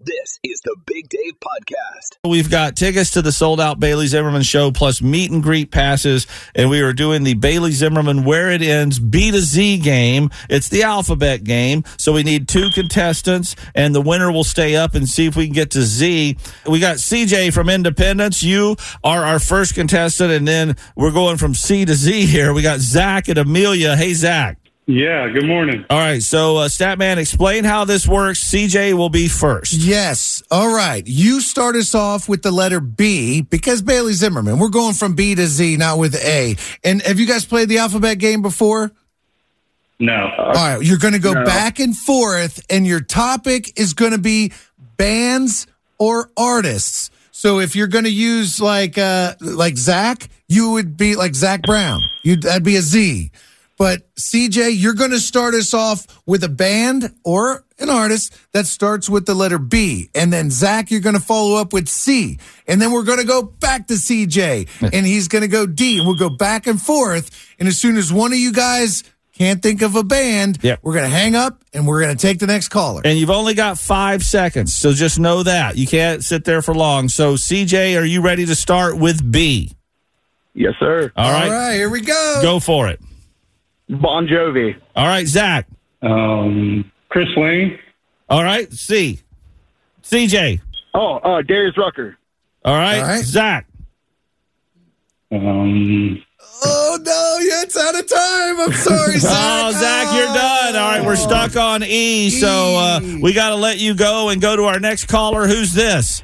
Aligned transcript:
This 0.00 0.40
is 0.42 0.60
the 0.64 0.76
Big 0.86 1.08
Dave 1.08 1.34
Podcast. 1.40 2.18
We've 2.28 2.50
got 2.50 2.74
tickets 2.74 3.12
to 3.12 3.22
the 3.22 3.30
sold 3.30 3.60
out 3.60 3.78
Bailey 3.78 4.08
Zimmerman 4.08 4.42
show 4.42 4.72
plus 4.72 5.00
meet 5.00 5.30
and 5.30 5.40
greet 5.42 5.70
passes. 5.70 6.26
And 6.54 6.68
we 6.68 6.80
are 6.80 6.92
doing 6.92 7.22
the 7.22 7.34
Bailey 7.34 7.70
Zimmerman 7.70 8.24
Where 8.24 8.50
It 8.50 8.60
Ends 8.60 8.98
B 8.98 9.30
to 9.30 9.40
Z 9.40 9.78
game. 9.78 10.30
It's 10.50 10.68
the 10.68 10.82
alphabet 10.82 11.44
game. 11.44 11.84
So 11.96 12.12
we 12.12 12.24
need 12.24 12.48
two 12.48 12.70
contestants 12.74 13.54
and 13.74 13.94
the 13.94 14.00
winner 14.00 14.32
will 14.32 14.44
stay 14.44 14.74
up 14.74 14.96
and 14.96 15.08
see 15.08 15.26
if 15.26 15.36
we 15.36 15.46
can 15.46 15.54
get 15.54 15.70
to 15.70 15.82
Z. 15.82 16.36
We 16.66 16.80
got 16.80 16.96
CJ 16.96 17.52
from 17.54 17.70
Independence. 17.70 18.42
You 18.42 18.76
are 19.04 19.24
our 19.24 19.38
first 19.38 19.74
contestant. 19.74 20.32
And 20.32 20.46
then 20.46 20.76
we're 20.96 21.12
going 21.12 21.36
from 21.36 21.54
C 21.54 21.84
to 21.84 21.94
Z 21.94 22.26
here. 22.26 22.52
We 22.52 22.62
got 22.62 22.80
Zach 22.80 23.28
and 23.28 23.38
Amelia. 23.38 23.96
Hey, 23.96 24.12
Zach. 24.12 24.58
Yeah, 24.86 25.30
good 25.30 25.46
morning. 25.46 25.86
All 25.88 25.98
right. 25.98 26.22
So, 26.22 26.58
uh, 26.58 26.68
Statman, 26.68 27.16
explain 27.16 27.64
how 27.64 27.86
this 27.86 28.06
works. 28.06 28.44
CJ 28.44 28.92
will 28.92 29.08
be 29.08 29.28
first. 29.28 29.72
Yes. 29.72 30.42
All 30.50 30.74
right. 30.74 31.02
You 31.06 31.40
start 31.40 31.74
us 31.74 31.94
off 31.94 32.28
with 32.28 32.42
the 32.42 32.50
letter 32.50 32.80
B 32.80 33.40
because 33.40 33.80
Bailey 33.80 34.12
Zimmerman. 34.12 34.58
We're 34.58 34.68
going 34.68 34.92
from 34.92 35.14
B 35.14 35.34
to 35.36 35.46
Z, 35.46 35.78
not 35.78 35.98
with 35.98 36.14
A. 36.16 36.56
And 36.84 37.00
have 37.00 37.18
you 37.18 37.24
guys 37.26 37.46
played 37.46 37.70
the 37.70 37.78
alphabet 37.78 38.18
game 38.18 38.42
before? 38.42 38.92
No. 39.98 40.30
All 40.36 40.52
right. 40.52 40.82
You're 40.82 40.98
going 40.98 41.14
to 41.14 41.18
go 41.20 41.32
No. 41.32 41.44
back 41.46 41.78
and 41.78 41.96
forth, 41.96 42.62
and 42.68 42.86
your 42.86 43.00
topic 43.00 43.78
is 43.80 43.94
going 43.94 44.12
to 44.12 44.18
be 44.18 44.52
bands 44.98 45.66
or 45.96 46.28
artists. 46.36 47.10
So 47.30 47.58
if 47.58 47.74
you're 47.74 47.86
going 47.86 48.04
to 48.04 48.10
use 48.12 48.60
like 48.60 48.98
uh 48.98 49.34
like 49.40 49.78
Zach, 49.78 50.28
you 50.46 50.72
would 50.72 50.98
be 50.98 51.16
like 51.16 51.34
Zac 51.34 51.62
Brown. 51.62 52.00
You'd 52.22 52.42
that'd 52.42 52.62
be 52.64 52.76
a 52.76 52.82
Z. 52.82 53.30
But 53.76 54.02
CJ, 54.14 54.72
you're 54.80 54.94
going 54.94 55.10
to 55.10 55.18
start 55.18 55.54
us 55.54 55.74
off 55.74 56.06
with 56.26 56.44
a 56.44 56.48
band 56.48 57.12
or 57.24 57.64
an 57.80 57.90
artist 57.90 58.32
that 58.52 58.66
starts 58.66 59.10
with 59.10 59.26
the 59.26 59.34
letter 59.34 59.58
B. 59.58 60.10
And 60.14 60.32
then 60.32 60.50
Zach, 60.50 60.90
you're 60.92 61.00
going 61.00 61.16
to 61.16 61.20
follow 61.20 61.56
up 61.60 61.72
with 61.72 61.88
C. 61.88 62.38
And 62.68 62.80
then 62.80 62.92
we're 62.92 63.02
going 63.02 63.18
to 63.18 63.26
go 63.26 63.42
back 63.42 63.88
to 63.88 63.94
CJ 63.94 64.68
and 64.92 65.04
he's 65.04 65.26
going 65.26 65.42
to 65.42 65.48
go 65.48 65.66
D. 65.66 65.98
And 65.98 66.06
we'll 66.06 66.16
go 66.16 66.30
back 66.30 66.66
and 66.68 66.80
forth. 66.80 67.30
And 67.58 67.66
as 67.66 67.76
soon 67.78 67.96
as 67.96 68.12
one 68.12 68.32
of 68.32 68.38
you 68.38 68.52
guys 68.52 69.02
can't 69.32 69.60
think 69.60 69.82
of 69.82 69.96
a 69.96 70.04
band, 70.04 70.60
Yep. 70.62 70.78
we're 70.82 70.92
going 70.92 71.10
to 71.10 71.16
hang 71.16 71.34
up 71.34 71.64
and 71.72 71.84
we're 71.88 72.00
going 72.00 72.16
to 72.16 72.22
take 72.26 72.38
the 72.38 72.46
next 72.46 72.68
caller. 72.68 73.02
And 73.04 73.18
you've 73.18 73.28
only 73.30 73.54
got 73.54 73.76
five 73.80 74.22
seconds. 74.22 74.72
So 74.72 74.92
just 74.92 75.18
know 75.18 75.42
that. 75.42 75.76
You 75.76 75.88
can't 75.88 76.22
sit 76.22 76.44
there 76.44 76.62
for 76.62 76.76
long. 76.76 77.08
So, 77.08 77.34
CJ, 77.34 78.00
are 78.00 78.04
you 78.04 78.22
ready 78.22 78.46
to 78.46 78.54
start 78.54 78.96
with 78.96 79.28
B? 79.32 79.72
Yes, 80.54 80.74
sir. 80.78 81.10
All 81.16 81.32
right. 81.32 81.44
All 81.46 81.50
right, 81.50 81.74
here 81.74 81.90
we 81.90 82.02
go. 82.02 82.38
Go 82.40 82.60
for 82.60 82.86
it. 82.86 83.00
Bon 84.00 84.26
Jovi. 84.26 84.76
All 84.96 85.06
right, 85.06 85.26
Zach. 85.26 85.66
Um, 86.02 86.90
Chris 87.08 87.28
Lane. 87.36 87.78
All 88.28 88.42
right, 88.42 88.72
C. 88.72 89.20
CJ. 90.02 90.60
Oh, 90.94 91.16
uh, 91.16 91.42
Darius 91.42 91.76
Rucker. 91.78 92.16
All 92.64 92.74
right, 92.74 93.00
All 93.00 93.06
right. 93.08 93.24
Zach. 93.24 93.66
Um, 95.32 96.22
Oh, 96.66 96.98
no, 97.02 97.38
yeah, 97.40 97.62
it's 97.62 97.76
out 97.76 97.98
of 97.98 98.06
time. 98.08 98.60
I'm 98.60 98.72
sorry, 98.72 99.18
Zach. 99.18 99.32
Oh, 99.34 99.72
Zach, 99.72 100.14
you're 100.16 100.26
done. 100.26 100.76
All 100.76 100.90
right, 100.92 101.04
we're 101.04 101.16
stuck 101.16 101.56
on 101.56 101.82
E. 101.82 102.30
So 102.30 102.46
uh, 102.76 103.00
we 103.20 103.32
got 103.34 103.50
to 103.50 103.56
let 103.56 103.78
you 103.80 103.94
go 103.94 104.28
and 104.30 104.40
go 104.40 104.54
to 104.56 104.62
our 104.64 104.78
next 104.80 105.06
caller. 105.06 105.46
Who's 105.46 105.72
this? 105.74 106.22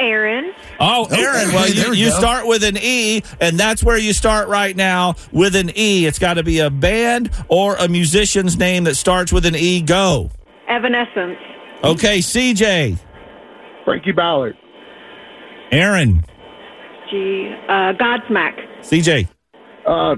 Aaron. 0.00 0.52
Oh, 0.80 1.06
Aaron. 1.10 1.52
Well, 1.54 1.66
hey, 1.66 1.74
you, 1.74 1.90
we 1.90 1.98
you 1.98 2.10
start 2.10 2.46
with 2.46 2.64
an 2.64 2.78
E, 2.80 3.22
and 3.40 3.58
that's 3.58 3.84
where 3.84 3.98
you 3.98 4.12
start 4.12 4.48
right 4.48 4.74
now 4.74 5.14
with 5.30 5.54
an 5.54 5.70
E. 5.76 6.06
It's 6.06 6.18
got 6.18 6.34
to 6.34 6.42
be 6.42 6.58
a 6.60 6.70
band 6.70 7.30
or 7.48 7.76
a 7.76 7.86
musician's 7.86 8.58
name 8.58 8.84
that 8.84 8.96
starts 8.96 9.32
with 9.32 9.44
an 9.46 9.54
E. 9.54 9.82
Go. 9.82 10.30
Evanescence. 10.68 11.38
Okay, 11.84 12.18
CJ. 12.18 12.98
Frankie 13.84 14.12
Ballard. 14.12 14.56
Aaron. 15.70 16.24
G. 17.10 17.52
Uh, 17.68 17.92
Godsmack. 17.92 18.54
CJ. 18.80 19.28
Uh, 19.86 20.16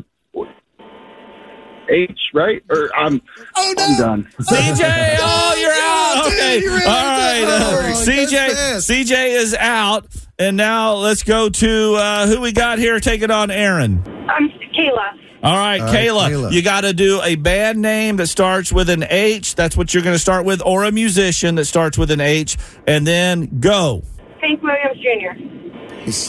H, 1.88 2.18
right? 2.34 2.62
Or 2.70 2.90
I'm, 2.96 3.20
Oh, 3.56 3.74
no. 3.76 3.84
I'm 3.84 3.98
done. 3.98 4.28
CJ, 4.40 5.16
oh, 5.20 5.54
you're 5.60 5.72
out. 5.74 6.24
dude, 6.24 6.32
Okay, 6.34 6.60
you 6.60 6.70
all 6.70 6.76
ran 6.78 6.86
out 6.86 7.18
right. 7.18 7.42
of 7.44 7.48
Uh. 7.50 7.88
Oh, 7.88 8.04
CJ. 8.06 8.76
CJ 9.04 9.28
is 9.36 9.54
out, 9.54 10.06
and 10.38 10.56
now 10.56 10.94
let's 10.94 11.22
go 11.22 11.48
to 11.48 11.94
uh, 11.94 12.26
who 12.26 12.40
we 12.40 12.52
got 12.52 12.78
here 12.78 12.98
taking 13.00 13.24
it 13.24 13.30
on 13.30 13.50
Aaron. 13.50 14.02
I'm 14.28 14.48
Kayla. 14.74 15.18
All 15.44 15.56
right, 15.56 15.80
All 15.80 15.86
right, 15.88 15.94
Kayla, 15.94 16.30
Kayla. 16.30 16.52
you 16.52 16.62
got 16.62 16.82
to 16.82 16.92
do 16.92 17.20
a 17.20 17.34
band 17.34 17.82
name 17.82 18.16
that 18.18 18.28
starts 18.28 18.72
with 18.72 18.88
an 18.88 19.02
H. 19.08 19.56
That's 19.56 19.76
what 19.76 19.92
you're 19.92 20.04
going 20.04 20.14
to 20.14 20.18
start 20.20 20.44
with, 20.44 20.62
or 20.64 20.84
a 20.84 20.92
musician 20.92 21.56
that 21.56 21.64
starts 21.64 21.98
with 21.98 22.12
an 22.12 22.20
H, 22.20 22.56
and 22.86 23.04
then 23.04 23.58
go. 23.58 24.04
Hank 24.40 24.62
Williams 24.62 24.98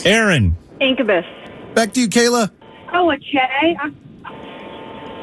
Jr. 0.03 0.07
Aaron. 0.09 0.55
Incubus. 0.81 1.25
Back 1.75 1.93
to 1.93 2.01
you, 2.01 2.07
Kayla. 2.07 2.49
Oh, 2.91 3.11
a 3.11 3.17
Che. 3.17 3.37
I, 3.79 3.91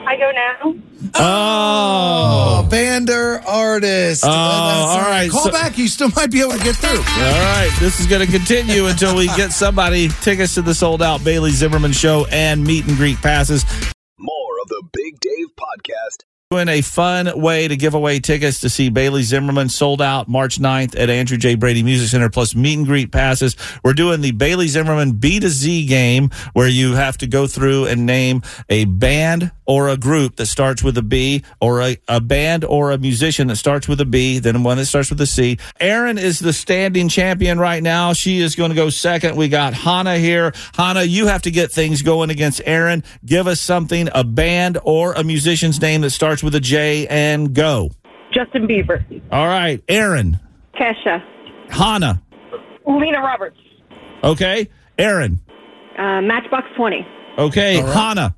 I 0.06 0.16
go 0.16 0.31
now. 0.31 0.75
Oh. 1.15 2.62
Oh, 2.62 2.69
band 2.69 3.11
artist. 3.11 4.25
Oh, 4.25 4.28
That's 4.28 5.05
all 5.05 5.11
right, 5.11 5.31
Call 5.31 5.44
so- 5.44 5.50
back. 5.53 5.78
You 5.78 5.88
still 5.88 6.11
might 6.16 6.31
be 6.31 6.41
able 6.41 6.53
to 6.53 6.65
get 6.65 6.77
through. 6.77 6.91
All 6.99 7.43
right, 7.43 7.71
this 7.81 8.00
is 8.00 8.06
going 8.06 8.25
to 8.25 8.31
continue 8.31 8.87
until 8.87 9.16
we 9.16 9.27
get 9.28 9.50
somebody 9.53 10.09
tickets 10.22 10.55
to 10.55 10.62
the 10.62 10.75
sold 10.75 11.03
out 11.03 11.22
Bailey 11.25 11.50
Zimmerman 11.50 11.93
show 11.93 12.27
and 12.31 12.62
meet 12.65 12.87
and 12.87 12.97
greet 12.97 13.19
passes. 13.19 13.65
More 14.19 14.55
of 14.62 14.69
the 14.69 14.83
Big 14.93 15.19
Dave 15.21 15.49
Podcast. 15.59 16.25
Doing 16.53 16.66
a 16.66 16.81
fun 16.81 17.41
way 17.41 17.69
to 17.69 17.77
give 17.77 17.94
away 17.94 18.19
tickets 18.19 18.59
to 18.62 18.69
see 18.69 18.88
Bailey 18.88 19.22
Zimmerman 19.22 19.69
sold 19.69 20.03
out 20.03 20.27
March 20.27 20.59
9th 20.59 20.99
at 20.99 21.09
Andrew 21.09 21.37
J. 21.37 21.55
Brady 21.55 21.84
Music 21.84 22.09
Center, 22.09 22.28
plus 22.28 22.56
meet 22.56 22.77
and 22.77 22.84
greet 22.84 23.12
passes. 23.12 23.55
We're 23.84 23.93
doing 23.93 24.21
the 24.21 24.33
Bailey 24.33 24.66
Zimmerman 24.66 25.12
B 25.12 25.39
to 25.39 25.49
Z 25.49 25.87
game 25.87 26.31
where 26.53 26.66
you 26.66 26.94
have 26.94 27.16
to 27.19 27.28
go 27.28 27.47
through 27.47 27.87
and 27.87 28.05
name 28.05 28.43
a 28.69 28.84
band 28.87 29.53
or 29.65 29.89
a 29.89 29.97
group 29.97 30.34
that 30.34 30.47
starts 30.47 30.83
with 30.83 30.99
a 30.99 31.03
B 31.03 31.44
or 31.60 31.81
a, 31.81 31.97
a 32.09 32.21
band 32.21 32.65
or 32.65 32.91
a 32.91 32.99
musician 32.99 33.47
that 33.47 33.55
starts 33.55 33.87
with 33.87 34.00
a 34.00 34.05
B, 34.05 34.41
then 34.41 34.65
one 34.65 34.78
that 34.78 34.87
starts 34.87 35.10
with 35.10 35.21
a 35.21 35.27
C. 35.27 35.56
Erin 35.78 36.19
is 36.19 36.41
the 36.41 36.53
standing 36.53 37.09
champion 37.09 37.60
right 37.60 37.81
now. 37.81 38.12
She 38.12 38.41
is 38.41 38.56
going 38.56 38.71
to 38.71 38.75
go 38.75 38.91
second. 38.91 39.37
We 39.37 39.49
got 39.49 39.72
Hannah 39.72 40.19
here. 40.19 40.53
Hannah, 40.75 41.05
you 41.05 41.28
have 41.28 41.43
to 41.43 41.53
get 41.53 41.71
things 41.71 42.03
going 42.03 42.31
against 42.31 42.60
Erin. 42.65 43.05
Give 43.25 43.47
us 43.47 43.60
something, 43.60 44.09
a 44.12 44.25
band 44.25 44.78
or 44.83 45.12
a 45.12 45.22
musician's 45.22 45.81
name 45.81 46.00
that 46.00 46.10
starts 46.10 46.40
with 46.43 46.55
a 46.55 46.61
J 46.61 47.06
and 47.09 47.55
go. 47.55 47.91
Justin 48.33 48.67
Bieber. 48.69 49.05
All 49.33 49.47
right, 49.47 49.83
Aaron, 49.89 50.39
Kesha. 50.75 51.23
Hannah. 51.71 52.23
Lena 52.87 53.21
Roberts. 53.21 53.59
Okay, 54.25 54.69
Aaron. 54.99 55.39
Uh, 55.99 56.21
Matchbox 56.23 56.67
20. 56.77 57.06
Okay, 57.39 57.77
All 57.81 57.84
right. 57.84 57.93
Hannah. 57.95 58.34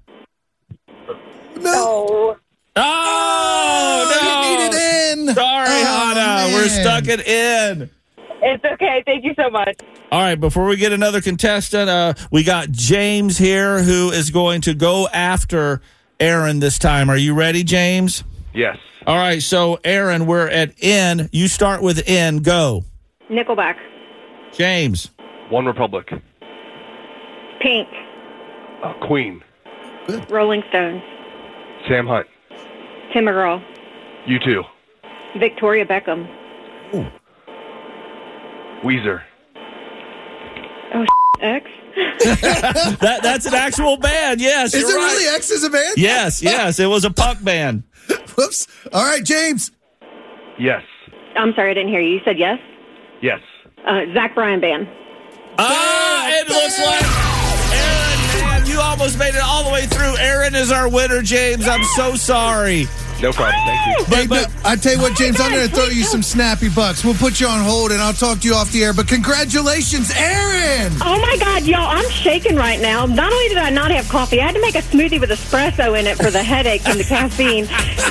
Oh. 1.64 2.36
Oh, 2.74 4.18
no. 4.22 4.48
You 4.50 4.58
need 4.58 4.64
it 4.76 5.18
in. 5.28 5.34
Sorry, 5.34 5.66
Oh, 5.68 6.14
Hannah. 6.14 6.54
We're 6.54 6.68
stuck 6.68 7.06
it 7.06 7.20
in. 7.26 7.90
It's 8.44 8.64
okay. 8.64 9.02
Thank 9.06 9.24
you 9.24 9.34
so 9.36 9.50
much. 9.50 9.78
All 10.10 10.20
right, 10.20 10.34
before 10.40 10.64
we 10.66 10.76
get 10.76 10.92
another 10.92 11.20
contestant, 11.20 11.88
uh, 11.88 12.14
we 12.30 12.42
got 12.44 12.70
James 12.70 13.38
here 13.38 13.82
who 13.82 14.10
is 14.10 14.30
going 14.30 14.62
to 14.62 14.74
go 14.74 15.06
after 15.12 15.80
Aaron 16.22 16.60
this 16.60 16.78
time. 16.78 17.10
Are 17.10 17.16
you 17.16 17.34
ready, 17.34 17.64
James? 17.64 18.22
Yes. 18.54 18.76
All 19.08 19.16
right, 19.16 19.42
so 19.42 19.80
Aaron, 19.82 20.26
we're 20.26 20.46
at 20.48 20.72
N. 20.80 21.28
You 21.32 21.48
start 21.48 21.82
with 21.82 22.04
N. 22.06 22.38
Go. 22.38 22.84
Nickelback. 23.28 23.74
James. 24.52 25.10
OneRepublic. 25.50 26.22
Pink. 27.60 27.88
Uh, 28.84 28.92
Queen. 29.04 29.42
Rolling 30.28 30.62
Stones. 30.68 31.02
Sam 31.88 32.06
Hunt. 32.06 32.28
Tim 33.12 33.24
McGraw. 33.24 33.60
U2. 34.26 34.62
Victoria 35.40 35.84
Beckham. 35.84 36.28
Weezer. 38.84 39.22
Oh, 40.94 41.06
X. 41.40 41.66
That 43.00 43.20
that's 43.22 43.46
an 43.46 43.54
actual 43.54 43.96
band. 43.96 44.40
Yes. 44.40 44.74
Is 44.74 44.82
you're 44.82 44.92
it 44.92 44.94
right. 44.94 45.12
really 45.12 45.34
X 45.36 45.50
as 45.50 45.62
a 45.64 45.70
band? 45.70 45.94
Yes, 45.96 46.42
yes. 46.42 46.78
It 46.78 46.86
was 46.86 47.04
a 47.04 47.10
punk 47.10 47.42
band. 47.44 47.82
Whoops. 48.36 48.66
All 48.92 49.04
right, 49.04 49.22
James. 49.24 49.70
Yes. 50.58 50.82
I'm 51.36 51.52
sorry, 51.54 51.70
I 51.70 51.74
didn't 51.74 51.88
hear 51.90 52.00
you. 52.00 52.14
You 52.14 52.20
said 52.24 52.38
yes? 52.38 52.58
Yes. 53.20 53.40
Uh, 53.86 54.02
Zach 54.14 54.34
Bryan 54.34 54.60
Band. 54.60 54.86
Ah, 55.58 56.28
it 56.30 56.48
looks 56.48 56.78
like 56.78 57.02
Aaron, 57.74 58.60
man, 58.62 58.66
you 58.66 58.80
almost 58.80 59.18
made 59.18 59.34
it 59.34 59.42
all 59.42 59.64
the 59.64 59.70
way 59.70 59.86
through. 59.86 60.16
Aaron 60.18 60.54
is 60.54 60.70
our 60.70 60.88
winner, 60.88 61.20
James. 61.22 61.66
I'm 61.68 61.84
so 61.96 62.14
sorry. 62.14 62.86
No 63.22 63.32
problem. 63.32 63.54
Thank 63.64 63.86
you. 63.86 64.04
Hey, 64.16 64.26
no, 64.26 64.44
I 64.64 64.74
tell 64.74 64.94
you 64.94 65.00
what, 65.00 65.16
James, 65.16 65.40
I'm 65.40 65.52
going 65.52 65.68
to 65.68 65.72
throw 65.72 65.84
you 65.86 66.02
some 66.02 66.22
snappy 66.24 66.68
bucks. 66.68 67.04
We'll 67.04 67.14
put 67.14 67.38
you 67.40 67.46
on 67.46 67.64
hold 67.64 67.92
and 67.92 68.02
I'll 68.02 68.12
talk 68.12 68.40
to 68.40 68.48
you 68.48 68.54
off 68.54 68.72
the 68.72 68.82
air. 68.82 68.92
But 68.92 69.06
congratulations, 69.06 70.10
Aaron! 70.16 70.92
Oh 71.00 71.20
my 71.22 71.36
God, 71.38 71.62
y'all! 71.64 71.86
I'm 71.88 72.08
shaking 72.10 72.56
right 72.56 72.80
now. 72.80 73.06
Not 73.06 73.32
only 73.32 73.48
did 73.48 73.58
I 73.58 73.70
not 73.70 73.92
have 73.92 74.08
coffee, 74.08 74.40
I 74.40 74.46
had 74.46 74.54
to 74.56 74.60
make 74.60 74.74
a 74.74 74.82
smoothie 74.82 75.20
with 75.20 75.30
espresso 75.30 75.98
in 75.98 76.06
it 76.08 76.16
for 76.16 76.30
the 76.32 76.42
headache 76.42 76.82
and 76.88 76.98
the 76.98 77.04
caffeine. 77.04 77.66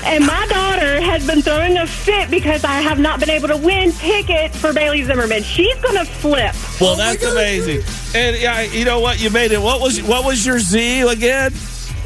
And 0.05 0.25
my 0.25 0.47
daughter 0.47 1.01
has 1.01 1.27
been 1.27 1.41
throwing 1.41 1.77
a 1.77 1.85
fit 1.87 2.31
because 2.31 2.63
I 2.63 2.79
have 2.81 2.97
not 2.97 3.19
been 3.19 3.29
able 3.29 3.49
to 3.49 3.57
win 3.57 3.91
tickets 3.91 4.57
for 4.57 4.71
Bailey 4.71 5.03
Zimmerman. 5.03 5.43
She's 5.43 5.75
gonna 5.81 6.05
flip. 6.05 6.55
Well, 6.79 6.93
Oh 6.93 6.95
that's 6.95 7.21
God. 7.21 7.33
amazing. 7.33 7.81
And 8.15 8.37
yeah, 8.37 8.61
you 8.61 8.85
know 8.85 9.01
what? 9.01 9.21
You 9.21 9.29
made 9.29 9.51
it. 9.51 9.61
What 9.61 9.81
was 9.81 10.01
what 10.03 10.23
was 10.25 10.45
your 10.45 10.59
Z 10.59 11.01
again? 11.01 11.51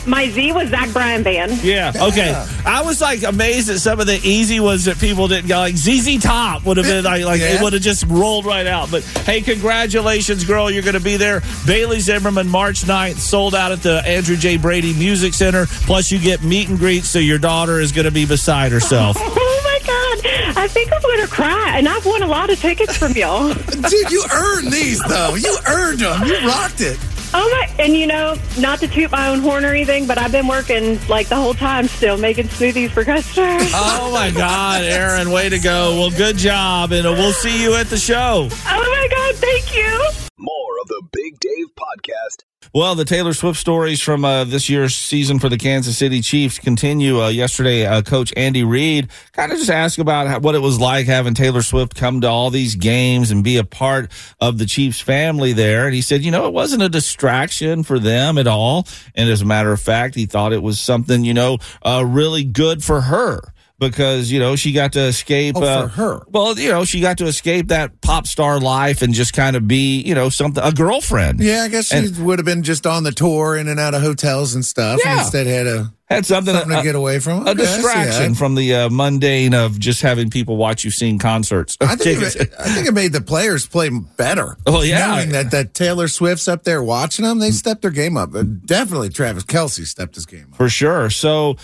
My 0.07 0.29
Z 0.29 0.51
was 0.51 0.69
Zach 0.69 0.91
Bryan 0.93 1.23
band. 1.23 1.63
Yeah. 1.63 1.91
Okay. 1.95 2.31
I 2.65 2.83
was 2.83 3.01
like 3.01 3.23
amazed 3.23 3.69
at 3.69 3.79
some 3.79 3.99
of 3.99 4.07
the 4.07 4.19
easy 4.23 4.59
ones 4.59 4.85
that 4.85 4.99
people 4.99 5.27
didn't 5.27 5.47
go. 5.49 5.57
Like 5.57 5.75
ZZ 5.75 6.21
Top 6.21 6.63
would 6.65 6.77
have 6.77 6.85
been 6.85 7.03
like, 7.03 7.23
like 7.25 7.41
Yeah. 7.41 7.55
it 7.55 7.61
would 7.61 7.73
have 7.73 7.81
just 7.81 8.05
rolled 8.07 8.45
right 8.45 8.67
out. 8.67 8.91
But 8.91 9.03
hey, 9.03 9.41
congratulations, 9.41 10.43
girl! 10.45 10.69
You're 10.69 10.83
going 10.83 10.93
to 10.95 10.99
be 10.99 11.17
there. 11.17 11.41
Bailey 11.65 11.99
Zimmerman, 11.99 12.47
March 12.47 12.81
9th, 12.83 13.17
sold 13.17 13.55
out 13.55 13.71
at 13.71 13.81
the 13.81 14.01
Andrew 14.05 14.35
J. 14.37 14.57
Brady 14.57 14.93
Music 14.93 15.33
Center. 15.33 15.65
Plus, 15.67 16.11
you 16.11 16.19
get 16.19 16.43
meet 16.43 16.69
and 16.69 16.77
greet, 16.77 17.03
so 17.03 17.19
your 17.19 17.37
daughter 17.39 17.79
is 17.79 17.91
going 17.91 18.05
to 18.05 18.11
be 18.11 18.25
beside 18.25 18.71
herself. 18.71 19.17
Oh 19.47 19.61
my 19.63 19.79
God! 19.87 20.57
I 20.57 20.67
think 20.67 20.91
I'm 20.93 21.01
gonna 21.01 21.27
cry, 21.27 21.77
and 21.77 21.87
I've 21.87 22.05
won 22.05 22.21
a 22.23 22.27
lot 22.27 22.49
of 22.49 22.59
tickets 22.59 22.95
from 22.97 23.11
y'all. 23.13 23.53
Dude, 23.89 24.11
you 24.11 24.23
earned 24.33 24.71
these, 24.71 24.99
though. 25.03 25.35
You 25.35 25.55
earned 25.67 25.99
them. 25.99 26.23
You 26.25 26.47
rocked 26.47 26.81
it. 26.81 26.97
Oh 27.37 27.49
my! 27.49 27.83
And 27.83 27.97
you 27.97 28.07
know, 28.07 28.37
not 28.57 28.79
to 28.79 28.87
toot 28.87 29.11
my 29.11 29.27
own 29.27 29.39
horn 29.39 29.65
or 29.65 29.71
anything, 29.71 30.07
but 30.07 30.17
I've 30.17 30.31
been 30.31 30.47
working 30.47 30.97
like 31.09 31.27
the 31.27 31.35
whole 31.35 31.53
time 31.53 31.89
still 31.89 32.17
making 32.17 32.47
smoothies 32.47 32.91
for 32.91 33.03
customers. 33.03 33.71
oh 33.75 34.09
my 34.13 34.31
God, 34.31 34.83
Aaron, 34.83 35.31
way 35.31 35.49
to 35.49 35.59
go! 35.59 35.99
Well, 35.99 36.11
good 36.11 36.37
job, 36.37 36.93
and 36.93 37.05
uh, 37.05 37.11
we'll 37.11 37.33
see 37.33 37.61
you 37.61 37.75
at 37.75 37.87
the 37.87 37.97
show. 37.97 38.47
Oh 38.49 38.97
my 39.01 39.07
God! 39.11 39.35
Thank 39.35 39.75
you. 39.75 39.91
More 40.37 40.79
of 40.81 40.87
the 40.87 41.01
Big 41.11 41.37
Dave 41.41 41.75
Podcast 41.75 42.44
Well, 42.73 42.95
the 42.95 43.05
Taylor 43.05 43.33
Swift 43.33 43.59
stories 43.59 44.01
from 44.01 44.25
uh, 44.25 44.43
this 44.43 44.69
year's 44.69 44.95
season 44.95 45.39
for 45.39 45.49
the 45.49 45.57
Kansas 45.57 45.97
City 45.97 46.21
Chiefs 46.21 46.59
continue. 46.59 47.21
Uh, 47.21 47.29
yesterday, 47.29 47.85
uh, 47.85 48.01
Coach 48.01 48.33
Andy 48.35 48.63
Reid 48.63 49.09
kind 49.33 49.51
of 49.51 49.57
just 49.57 49.69
asked 49.69 49.99
about 49.99 50.27
how, 50.27 50.39
what 50.39 50.55
it 50.55 50.59
was 50.59 50.79
like 50.79 51.05
having 51.05 51.33
Taylor 51.33 51.61
Swift 51.61 51.95
come 51.95 52.21
to 52.21 52.27
all 52.27 52.49
these 52.49 52.75
games 52.75 53.31
and 53.31 53.43
be 53.43 53.57
a 53.57 53.63
part 53.63 54.11
of 54.39 54.57
the 54.57 54.65
Chiefs 54.65 54.99
family 54.99 55.53
there. 55.53 55.85
And 55.85 55.95
he 55.95 56.01
said, 56.01 56.23
you 56.23 56.31
know, 56.31 56.47
it 56.47 56.53
wasn't 56.53 56.83
a 56.83 56.89
distraction 56.89 57.83
for 57.83 57.99
them 57.99 58.37
at 58.37 58.47
all. 58.47 58.87
And 59.13 59.29
as 59.29 59.41
a 59.41 59.45
matter 59.45 59.71
of 59.71 59.79
fact, 59.79 60.15
he 60.15 60.25
thought 60.25 60.51
it 60.51 60.63
was 60.63 60.79
something, 60.79 61.23
you 61.23 61.33
know, 61.33 61.59
uh, 61.83 62.03
really 62.05 62.43
good 62.43 62.83
for 62.83 63.01
her. 63.01 63.53
Because 63.77 64.31
you 64.31 64.39
know 64.39 64.55
she 64.55 64.71
got 64.71 64.93
to 64.93 65.01
escape. 65.01 65.55
Oh, 65.57 65.63
uh, 65.63 65.87
her. 65.89 66.21
Well, 66.29 66.57
you 66.57 66.69
know 66.69 66.85
she 66.85 67.01
got 67.01 67.17
to 67.17 67.25
escape 67.25 67.67
that 67.67 67.99
pop 68.01 68.25
star 68.25 68.59
life 68.59 69.01
and 69.01 69.13
just 69.13 69.33
kind 69.33 69.55
of 69.57 69.67
be, 69.67 69.99
you 70.01 70.15
know, 70.15 70.29
something 70.29 70.63
a 70.63 70.71
girlfriend. 70.71 71.41
Yeah, 71.41 71.63
I 71.63 71.67
guess 71.67 71.87
she 71.87 71.97
And- 71.97 72.25
would 72.25 72.39
have 72.39 72.45
been 72.45 72.63
just 72.63 72.87
on 72.87 73.03
the 73.03 73.11
tour, 73.11 73.57
in 73.57 73.67
and 73.67 73.77
out 73.79 73.93
of 73.93 74.01
hotels 74.01 74.55
and 74.55 74.63
stuff. 74.63 75.01
Yeah. 75.03 75.11
And 75.11 75.19
instead, 75.19 75.47
had 75.47 75.67
a 75.67 75.91
Had 76.05 76.25
something, 76.25 76.53
something 76.55 76.71
uh, 76.71 76.77
to 76.77 76.83
get 76.83 76.95
away 76.95 77.19
from. 77.19 77.45
a 77.47 77.49
Okay, 77.51 77.65
see 77.65 77.75
distraction 77.81 78.33
from 78.35 78.55
the 78.55 78.73
uh, 78.75 78.89
mundane 78.89 79.53
of 79.53 79.77
just 79.77 80.01
having 80.01 80.29
people 80.29 80.55
watch 80.55 80.85
you 80.85 80.89
sing 80.91 81.19
concerts. 81.19 81.75
I 81.81 81.97
think, 81.97 82.21
it, 82.21 82.53
I 82.59 82.69
think 82.69 82.87
it 82.87 82.93
made 82.93 83.11
the 83.11 83.19
players 83.21 83.67
play 83.67 83.89
better. 83.89 84.55
Oh, 84.65 84.83
yeah. 84.83 85.07
knowing 85.07 85.29
that 85.33 85.51
that 85.51 85.73
Taylor 85.73 86.07
Swift's 86.07 86.47
up 86.47 86.63
there 86.63 86.81
watching 86.81 87.25
them, 87.25 87.39
they 87.39 87.51
stepped 87.51 87.81
their 87.81 87.91
game 87.91 88.15
up. 88.15 88.29
Definitely, 88.65 89.09
Travis 89.09 89.43
Kelce 89.43 89.85
stepped 89.85 90.15
his 90.15 90.25
game 90.25 90.47
up. 90.51 90.57
for 90.57 90.69
sure. 90.69 91.09
So 91.09 91.57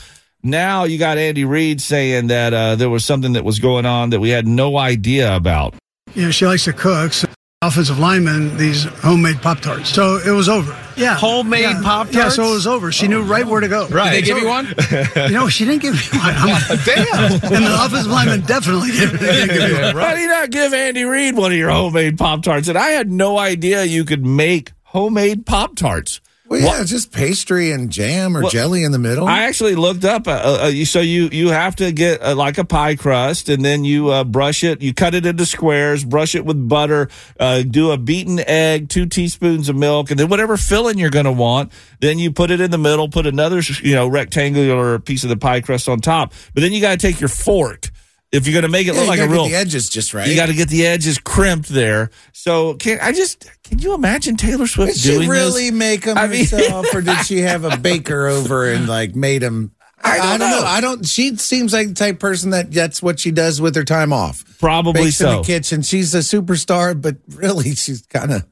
now 0.44 0.84
you 0.84 0.98
got 0.98 1.18
Andy 1.18 1.46
Reid 1.46 1.82
saying 1.82 2.28
that 2.28 2.54
uh, 2.54 2.76
there 2.76 2.90
was 2.90 3.06
something 3.06 3.34
that 3.34 3.44
was 3.44 3.60
going 3.60 3.86
on 3.86 4.12
that 4.12 4.20
we 4.20 4.30
had 4.30 4.48
no 4.48 4.78
idea 4.78 5.36
about. 5.36 5.76
You 6.14 6.26
know, 6.26 6.32
she 6.32 6.46
likes 6.46 6.66
to 6.66 6.74
cook. 6.74 7.14
So 7.14 7.28
offensive 7.64 8.00
lineman, 8.00 8.58
these 8.58 8.86
homemade 8.86 9.42
Pop 9.42 9.60
Tarts. 9.60 9.90
So 9.90 10.18
it 10.18 10.32
was 10.32 10.50
over. 10.50 10.76
Yeah. 10.98 11.16
Homemade 11.16 11.62
yeah. 11.62 11.82
Pop-Tarts? 11.84 12.16
Yeah, 12.16 12.30
so 12.30 12.52
it 12.52 12.54
was 12.54 12.68
over. 12.68 12.92
She 12.92 13.08
knew 13.08 13.22
right 13.22 13.46
where 13.46 13.62
to 13.62 13.68
go. 13.68 13.88
Right. 13.88 14.12
Did 14.12 14.24
they 14.24 14.28
give 14.28 14.38
you 14.40 14.48
one? 14.48 14.68
You 15.32 15.38
know, 15.38 15.50
she 15.50 15.66
didn't 15.66 15.82
give 15.82 15.94
me 15.94 16.20
one. 16.20 16.34
I'm- 16.36 16.80
Damn. 16.86 17.34
and 17.54 17.66
the 17.66 17.78
offensive 17.86 18.12
lineman 18.12 18.42
definitely 18.42 18.92
didn't, 18.92 19.20
didn't 19.20 19.56
give 19.56 19.70
me 19.78 19.82
one. 19.84 19.96
Why 19.96 20.16
do 20.16 20.22
you 20.22 20.28
not 20.28 20.50
give 20.50 20.74
Andy 20.74 21.04
Reid 21.04 21.36
one 21.36 21.52
of 21.52 21.58
your 21.58 21.70
homemade 21.70 22.18
Pop 22.18 22.44
Tarts? 22.44 22.68
And 22.68 22.78
I 22.78 22.90
had 22.90 23.12
no 23.12 23.38
idea 23.38 23.84
you 23.84 24.06
could 24.06 24.26
make 24.26 24.72
homemade 24.84 25.46
Pop 25.46 25.76
Tarts. 25.76 26.20
Well, 26.52 26.80
yeah, 26.80 26.84
just 26.84 27.14
pastry 27.14 27.72
and 27.72 27.90
jam 27.90 28.36
or 28.36 28.42
Well, 28.42 28.50
jelly 28.50 28.84
in 28.84 28.92
the 28.92 29.00
middle. 29.00 29.26
I 29.26 29.44
actually 29.44 29.76
looked 29.76 30.04
up. 30.04 30.28
Uh, 30.28 30.32
uh, 30.32 30.72
so 30.84 31.00
you 31.00 31.30
you 31.32 31.48
have 31.48 31.78
to 31.78 31.94
get 31.94 32.22
uh, 32.22 32.36
like 32.36 32.58
a 32.58 32.66
pie 32.66 32.96
crust, 32.96 33.48
and 33.48 33.64
then 33.64 33.86
you 33.86 34.10
uh, 34.10 34.26
brush 34.26 34.62
it. 34.66 34.82
You 34.82 34.94
cut 34.94 35.16
it 35.16 35.26
into 35.26 35.46
squares, 35.46 36.04
brush 36.04 36.36
it 36.36 36.44
with 36.44 36.68
butter, 36.68 37.08
uh, 37.40 37.62
do 37.62 37.92
a 37.92 37.98
beaten 37.98 38.40
egg, 38.40 38.90
two 38.90 39.06
teaspoons 39.06 39.70
of 39.70 39.78
milk, 39.78 40.12
and 40.12 40.20
then 40.20 40.28
whatever 40.28 40.58
filling 40.58 40.98
you're 40.98 41.10
going 41.10 41.24
to 41.24 41.32
want. 41.32 41.72
Then 42.02 42.20
you 42.20 42.34
put 42.34 42.52
it 42.52 42.60
in 42.60 42.70
the 42.70 42.78
middle. 42.78 43.08
Put 43.08 43.28
another 43.28 43.62
you 43.82 43.96
know 43.96 44.10
rectangular 44.10 45.00
piece 45.00 45.24
of 45.24 45.30
the 45.30 45.38
pie 45.38 45.62
crust 45.62 45.88
on 45.88 46.02
top. 46.02 46.34
But 46.54 46.64
then 46.64 46.74
you 46.74 46.82
got 46.82 46.92
to 46.92 46.98
take 46.98 47.22
your 47.22 47.30
fork 47.30 47.91
if 48.32 48.48
you're 48.48 48.54
going 48.54 48.64
to 48.64 48.70
make 48.70 48.88
it 48.88 48.94
Yeah, 48.94 49.02
look 49.02 49.10
like 49.10 49.20
a 49.20 49.28
real. 49.28 49.44
get 49.46 49.50
the 49.50 49.56
edges 49.58 49.90
just 49.90 50.14
right. 50.14 50.28
You 50.28 50.36
got 50.36 50.46
to 50.48 50.54
get 50.54 50.70
the 50.70 50.86
edges 50.88 51.18
crimped 51.18 51.70
there. 51.70 52.10
So 52.34 52.76
can 52.76 53.00
I 53.02 53.12
just 53.12 53.50
can 53.64 53.80
you 53.80 53.94
imagine 53.94 54.38
Taylor 54.38 54.68
Swift 54.68 54.94
Did 54.94 55.22
she 55.22 55.28
really 55.28 55.70
this? 55.70 55.78
make 55.78 56.06
them 56.06 56.18
I 56.18 56.28
mean- 56.28 56.48
herself, 56.48 56.88
or 56.94 57.02
did 57.02 57.18
she 57.26 57.40
have 57.40 57.64
a 57.66 57.78
baker 57.78 58.28
over 58.28 58.70
and 58.72 58.88
like 58.88 59.16
made 59.16 59.42
them? 59.42 59.72
I 60.04 60.36
don't 60.38 60.50
know. 60.50 60.64
I 60.66 60.82
don't. 60.82 61.06
She 61.06 61.36
seems 61.38 61.74
like 61.74 61.90
the 61.90 61.94
type 61.94 62.16
of 62.16 62.20
person 62.20 62.50
that 62.50 62.72
that's 62.72 63.04
what 63.04 63.20
she 63.20 63.30
does 63.30 63.62
with 63.62 63.76
her 63.76 63.84
time 63.84 64.12
off. 64.12 64.44
Probably 64.60 64.94
Bakes 65.04 65.22
in 65.22 65.28
so. 65.28 65.38
the 65.38 65.44
kitchen. 65.44 65.82
She's 65.84 66.16
a 66.16 66.20
superstar, 66.20 67.00
but 67.00 67.18
really, 67.30 67.76
she's 67.76 68.02
kind 68.08 68.32
of 68.32 68.44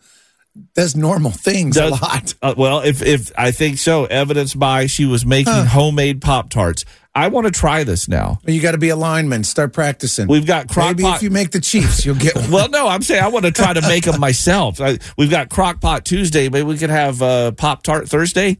does 0.75 0.95
normal 0.95 1.31
things 1.31 1.75
Does- 1.75 1.99
a 1.99 2.03
lot. 2.03 2.33
Uh, 2.43 2.53
well, 2.55 2.81
if 2.81 3.01
if 3.01 3.31
I 3.35 3.49
think 3.49 3.79
so, 3.79 4.05
evidenced 4.05 4.59
by 4.59 4.85
she 4.85 5.05
was 5.05 5.25
making 5.25 5.53
homemade 5.65 6.21
Pop 6.21 6.51
Tarts. 6.51 6.85
I 7.19 7.27
want 7.27 7.45
to 7.47 7.51
try 7.51 7.83
this 7.83 8.07
now. 8.07 8.39
You 8.45 8.61
got 8.61 8.71
to 8.71 8.77
be 8.77 8.89
a 8.89 8.95
lineman. 8.95 9.43
Start 9.43 9.73
practicing. 9.73 10.27
We've 10.27 10.45
got 10.45 10.69
crock 10.69 10.97
Maybe 10.97 11.09
if 11.09 11.21
you 11.21 11.29
make 11.29 11.51
the 11.51 11.59
Chiefs, 11.59 12.05
you'll 12.05 12.15
get 12.15 12.35
one. 12.37 12.49
well, 12.51 12.69
no, 12.69 12.87
I'm 12.87 13.01
saying 13.01 13.23
I 13.23 13.27
want 13.27 13.45
to 13.45 13.51
try 13.51 13.73
to 13.73 13.81
make 13.81 14.05
them 14.05 14.19
myself. 14.19 14.79
I, 14.79 14.97
we've 15.17 15.29
got 15.29 15.49
crock 15.49 15.81
pot 15.81 16.05
Tuesday. 16.05 16.47
Maybe 16.49 16.63
we 16.65 16.77
could 16.77 16.89
have 16.89 17.21
uh, 17.21 17.51
Pop 17.51 17.83
Tart 17.83 18.07
Thursday. 18.07 18.57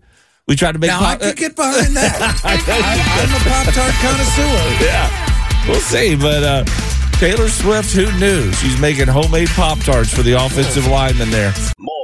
We 0.47 0.55
try 0.55 0.71
to 0.71 0.79
make. 0.79 0.89
now 0.89 0.99
I 0.99 1.13
pop- 1.15 1.21
could 1.21 1.37
get 1.37 1.55
behind 1.55 1.95
that. 1.95 2.41
I, 2.43 2.53
I'm 2.53 3.35
a 3.35 3.39
Pop 3.49 3.73
Tart 3.73 3.93
connoisseur. 4.01 4.85
yeah, 4.85 5.67
we'll 5.67 5.79
see. 5.79 6.15
But 6.15 6.43
uh, 6.43 6.65
Taylor 7.19 7.49
Swift, 7.49 7.93
who 7.93 8.11
knew 8.19 8.51
she's 8.53 8.79
making 8.81 9.07
homemade 9.07 9.49
Pop 9.49 9.79
Tarts 9.79 10.13
for 10.13 10.23
the 10.23 10.33
offensive 10.33 10.87
lineman 10.87 11.29
there. 11.31 11.53
More 11.77 11.98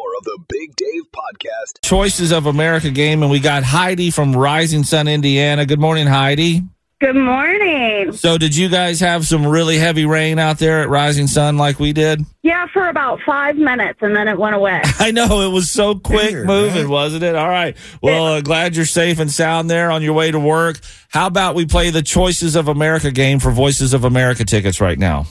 Big 0.47 0.75
Dave 0.75 1.03
Podcast. 1.11 1.81
Choices 1.83 2.31
of 2.31 2.45
America 2.45 2.89
game, 2.91 3.21
and 3.21 3.31
we 3.31 3.39
got 3.39 3.63
Heidi 3.63 4.11
from 4.11 4.35
Rising 4.35 4.83
Sun, 4.83 5.07
Indiana. 5.07 5.65
Good 5.65 5.79
morning, 5.79 6.07
Heidi. 6.07 6.63
Good 7.01 7.15
morning. 7.15 8.13
So, 8.13 8.37
did 8.37 8.55
you 8.55 8.69
guys 8.69 9.01
have 9.01 9.25
some 9.27 9.45
really 9.45 9.77
heavy 9.77 10.05
rain 10.05 10.39
out 10.39 10.59
there 10.59 10.79
at 10.81 10.89
Rising 10.89 11.27
Sun 11.27 11.57
like 11.57 11.77
we 11.77 11.91
did? 11.91 12.21
Yeah, 12.41 12.67
for 12.71 12.87
about 12.87 13.19
five 13.25 13.57
minutes, 13.57 13.99
and 14.01 14.15
then 14.15 14.27
it 14.29 14.39
went 14.39 14.55
away. 14.55 14.81
I 14.99 15.11
know 15.11 15.41
it 15.41 15.51
was 15.53 15.69
so 15.69 15.95
quick 15.95 16.31
Weird, 16.31 16.47
moving, 16.47 16.83
right? 16.83 16.89
wasn't 16.89 17.23
it? 17.23 17.35
All 17.35 17.49
right. 17.49 17.75
Well, 18.01 18.25
uh, 18.27 18.41
glad 18.41 18.75
you're 18.77 18.85
safe 18.85 19.19
and 19.19 19.29
sound 19.29 19.69
there 19.69 19.91
on 19.91 20.03
your 20.03 20.13
way 20.13 20.31
to 20.31 20.39
work. 20.39 20.79
How 21.09 21.27
about 21.27 21.53
we 21.55 21.65
play 21.65 21.89
the 21.89 22.01
Choices 22.01 22.55
of 22.55 22.67
America 22.69 23.11
game 23.11 23.39
for 23.39 23.51
Voices 23.51 23.93
of 23.93 24.05
America 24.05 24.45
tickets 24.45 24.79
right 24.79 24.97
now? 24.97 25.25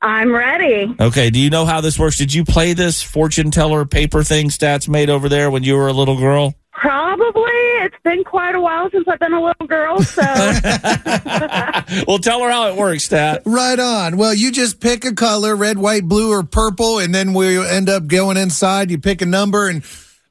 I'm 0.00 0.32
ready. 0.32 0.94
Okay. 1.00 1.30
Do 1.30 1.38
you 1.40 1.50
know 1.50 1.64
how 1.64 1.80
this 1.80 1.98
works? 1.98 2.16
Did 2.16 2.32
you 2.32 2.44
play 2.44 2.72
this 2.72 3.02
fortune 3.02 3.50
teller 3.50 3.84
paper 3.84 4.22
thing 4.22 4.48
stats 4.48 4.88
made 4.88 5.10
over 5.10 5.28
there 5.28 5.50
when 5.50 5.62
you 5.64 5.76
were 5.76 5.88
a 5.88 5.92
little 5.92 6.16
girl? 6.16 6.54
Probably. 6.72 7.42
It's 7.82 7.96
been 8.04 8.22
quite 8.22 8.54
a 8.54 8.60
while 8.60 8.88
since 8.90 9.08
I've 9.08 9.18
been 9.18 9.32
a 9.32 9.42
little 9.42 9.66
girl, 9.66 10.00
so 10.00 10.22
well, 12.06 12.18
tell 12.18 12.40
her 12.42 12.50
how 12.50 12.68
it 12.68 12.76
works, 12.76 13.04
Stat. 13.04 13.42
Right 13.44 13.78
on. 13.78 14.16
Well, 14.16 14.32
you 14.32 14.52
just 14.52 14.80
pick 14.80 15.04
a 15.04 15.12
color, 15.12 15.56
red, 15.56 15.78
white, 15.78 16.04
blue, 16.04 16.30
or 16.30 16.44
purple, 16.44 17.00
and 17.00 17.12
then 17.12 17.34
we 17.34 17.58
end 17.66 17.88
up 17.88 18.06
going 18.06 18.36
inside. 18.36 18.92
You 18.92 18.98
pick 18.98 19.20
a 19.20 19.26
number, 19.26 19.68
and 19.68 19.82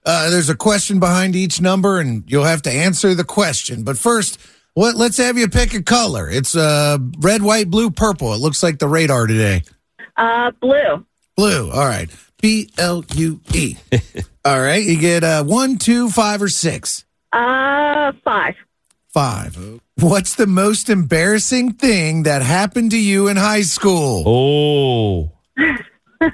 uh, 0.05 0.29
there's 0.29 0.49
a 0.49 0.55
question 0.55 1.01
behind 1.01 1.35
each 1.35 1.59
number, 1.59 1.99
and 1.99 2.23
you'll 2.27 2.45
have 2.45 2.61
to 2.61 2.71
answer 2.71 3.13
the 3.13 3.25
question. 3.25 3.83
But 3.83 3.97
first, 3.97 4.39
what? 4.77 4.95
Let's 4.95 5.17
have 5.17 5.37
you 5.39 5.47
pick 5.47 5.73
a 5.73 5.81
color. 5.81 6.29
It's 6.29 6.55
uh, 6.55 6.99
red, 7.19 7.41
white, 7.41 7.69
blue, 7.69 7.89
purple. 7.89 8.33
It 8.33 8.39
looks 8.39 8.61
like 8.61 8.77
the 8.77 8.87
radar 8.87 9.25
today. 9.25 9.63
uh, 10.17 10.51
blue. 10.61 11.03
Blue. 11.35 11.71
All 11.71 11.85
right. 11.85 12.09
P 12.39 12.69
L 12.77 13.03
U 13.15 13.41
E. 13.53 13.75
All 14.45 14.59
right. 14.61 14.83
You 14.83 14.99
get 14.99 15.23
uh, 15.23 15.43
one, 15.43 15.77
two, 15.79 16.09
five, 16.09 16.41
or 16.43 16.47
six. 16.47 17.05
Uh, 17.33 18.11
five. 18.23 18.55
Five. 19.09 19.57
What's 19.99 20.35
the 20.35 20.45
most 20.45 20.89
embarrassing 20.91 21.73
thing 21.73 22.23
that 22.23 22.43
happened 22.43 22.91
to 22.91 22.99
you 22.99 23.27
in 23.29 23.37
high 23.37 23.61
school? 23.61 24.23
Oh. 26.21 26.29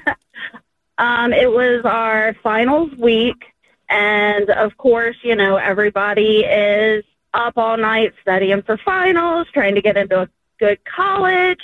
Um, 0.96 1.32
it 1.32 1.50
was 1.50 1.84
our 1.84 2.34
finals 2.42 2.92
week, 2.96 3.46
and 3.90 4.48
of 4.48 4.76
course, 4.76 5.16
you 5.24 5.34
know, 5.34 5.56
everybody 5.56 6.44
is 6.44 7.04
up 7.34 7.54
all 7.56 7.76
night 7.76 8.12
studying 8.22 8.62
for 8.62 8.78
finals, 8.78 9.46
trying 9.52 9.74
to 9.74 9.82
get 9.82 9.96
into 9.96 10.22
a 10.22 10.28
good 10.58 10.78
college. 10.84 11.60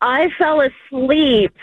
I 0.00 0.30
fell 0.38 0.60
asleep 0.60 1.54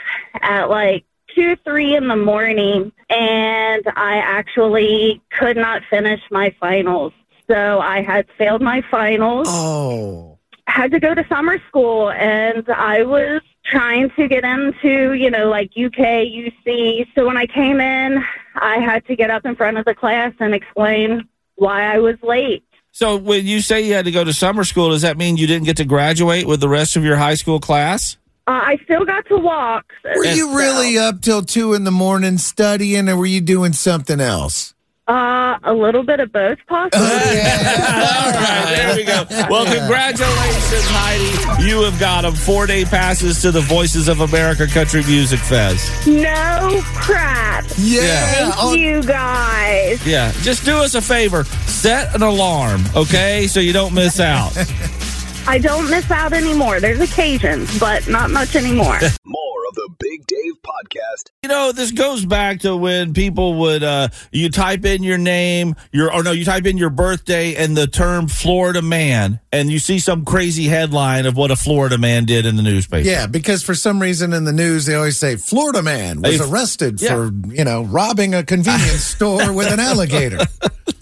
at 0.41 0.69
like 0.69 1.05
two, 1.35 1.55
three 1.57 1.95
in 1.95 2.07
the 2.07 2.15
morning, 2.15 2.91
and 3.09 3.83
I 3.95 4.17
actually 4.17 5.21
could 5.29 5.57
not 5.57 5.83
finish 5.89 6.21
my 6.31 6.53
finals. 6.59 7.13
So 7.47 7.79
I 7.79 8.01
had 8.01 8.27
failed 8.37 8.61
my 8.61 8.81
finals 8.91 9.47
Oh. 9.49 10.37
had 10.67 10.91
to 10.91 10.99
go 10.99 11.15
to 11.15 11.25
summer 11.27 11.59
school 11.67 12.11
and 12.11 12.67
I 12.69 13.03
was 13.03 13.41
trying 13.65 14.11
to 14.11 14.27
get 14.27 14.43
into, 14.43 15.13
you 15.13 15.31
know, 15.31 15.49
like 15.49 15.71
UK, 15.75 16.27
UC. 16.27 17.07
So 17.15 17.25
when 17.25 17.37
I 17.37 17.47
came 17.47 17.81
in, 17.81 18.23
I 18.55 18.77
had 18.77 19.05
to 19.07 19.15
get 19.15 19.31
up 19.31 19.45
in 19.45 19.55
front 19.55 19.77
of 19.77 19.85
the 19.85 19.95
class 19.95 20.31
and 20.39 20.53
explain 20.53 21.27
why 21.55 21.83
I 21.91 21.97
was 21.97 22.15
late. 22.21 22.63
So 22.91 23.17
when 23.17 23.45
you 23.45 23.61
say 23.61 23.81
you 23.81 23.93
had 23.93 24.05
to 24.05 24.11
go 24.11 24.23
to 24.23 24.33
summer 24.33 24.63
school, 24.63 24.89
does 24.89 25.03
that 25.03 25.17
mean 25.17 25.37
you 25.37 25.47
didn't 25.47 25.65
get 25.65 25.77
to 25.77 25.85
graduate 25.85 26.47
with 26.47 26.59
the 26.59 26.69
rest 26.69 26.95
of 26.95 27.03
your 27.03 27.15
high 27.15 27.35
school 27.35 27.59
class? 27.59 28.17
Uh, 28.47 28.51
I 28.51 28.79
still 28.83 29.05
got 29.05 29.27
to 29.27 29.37
walk. 29.37 29.85
Were 30.03 30.25
you 30.25 30.57
really 30.57 30.97
up 30.97 31.21
till 31.21 31.43
two 31.43 31.75
in 31.75 31.83
the 31.83 31.91
morning 31.91 32.39
studying, 32.39 33.07
or 33.07 33.15
were 33.15 33.27
you 33.27 33.41
doing 33.41 33.73
something 33.73 34.19
else? 34.19 34.73
Uh, 35.09 35.57
a 35.63 35.73
little 35.73 36.03
bit 36.03 36.19
of 36.19 36.31
both, 36.31 36.59
possibly. 36.67 36.99
All 37.07 37.07
right, 37.09 38.65
there 38.75 38.95
we 38.95 39.03
go. 39.03 39.25
Well, 39.49 39.65
congratulations, 39.65 40.83
Heidi. 40.85 41.67
You 41.67 41.81
have 41.81 41.99
got 41.99 42.21
them 42.21 42.35
four 42.35 42.67
day 42.67 42.85
passes 42.85 43.41
to 43.41 43.49
the 43.51 43.61
Voices 43.61 44.07
of 44.07 44.21
America 44.21 44.67
Country 44.67 45.01
Music 45.07 45.39
Fest. 45.39 46.05
no 46.07 46.79
crap. 46.83 47.65
Yeah. 47.79 48.25
Thank 48.33 48.53
Oh, 48.59 48.73
you 48.73 49.01
guys. 49.01 50.05
Yeah, 50.05 50.31
just 50.41 50.63
do 50.63 50.77
us 50.77 50.93
a 50.93 51.01
favor. 51.01 51.43
Set 51.65 52.13
an 52.13 52.21
alarm, 52.21 52.83
okay, 52.95 53.47
so 53.47 53.59
you 53.59 53.73
don't 53.73 53.93
miss 53.95 54.19
out. 54.19 54.51
I 55.47 55.57
don't 55.57 55.89
miss 55.89 56.11
out 56.11 56.33
anymore. 56.33 56.79
There's 56.79 56.99
occasions, 56.99 57.79
but 57.79 58.07
not 58.07 58.29
much 58.29 58.55
anymore. 58.55 58.99
More 59.25 59.65
of 59.69 59.73
the 59.75 59.89
Big 59.99 60.27
Dave 60.27 60.53
Podcast. 60.63 61.31
You 61.49 61.55
know, 61.55 61.71
this 61.71 61.91
goes 61.91 62.23
back 62.25 62.59
to 62.59 62.77
when 62.77 63.11
people 63.15 63.55
would 63.55 63.81
uh 63.81 64.09
you 64.31 64.51
type 64.51 64.85
in 64.85 65.01
your 65.01 65.17
name, 65.17 65.75
your 65.91 66.13
or 66.13 66.21
no, 66.21 66.31
you 66.31 66.45
type 66.45 66.67
in 66.67 66.77
your 66.77 66.91
birthday 66.91 67.55
and 67.55 67.75
the 67.75 67.87
term 67.87 68.27
Florida 68.27 68.83
man, 68.83 69.39
and 69.51 69.71
you 69.71 69.79
see 69.79 69.97
some 69.97 70.25
crazy 70.25 70.65
headline 70.65 71.25
of 71.25 71.35
what 71.35 71.49
a 71.49 71.55
Florida 71.55 71.97
man 71.97 72.25
did 72.25 72.45
in 72.45 72.55
the 72.55 72.61
newspaper. 72.61 73.09
Yeah, 73.09 73.25
because 73.25 73.63
for 73.63 73.73
some 73.73 73.99
reason 73.99 74.31
in 74.31 74.43
the 74.43 74.51
news 74.51 74.85
they 74.85 74.93
always 74.93 75.17
say 75.17 75.37
Florida 75.37 75.81
man 75.81 76.21
was 76.21 76.39
arrested 76.39 77.01
yeah. 77.01 77.15
for, 77.15 77.31
you 77.47 77.63
know, 77.63 77.81
robbing 77.81 78.35
a 78.35 78.43
convenience 78.43 79.03
store 79.15 79.51
with 79.51 79.73
an 79.73 79.79
alligator. 79.79 80.37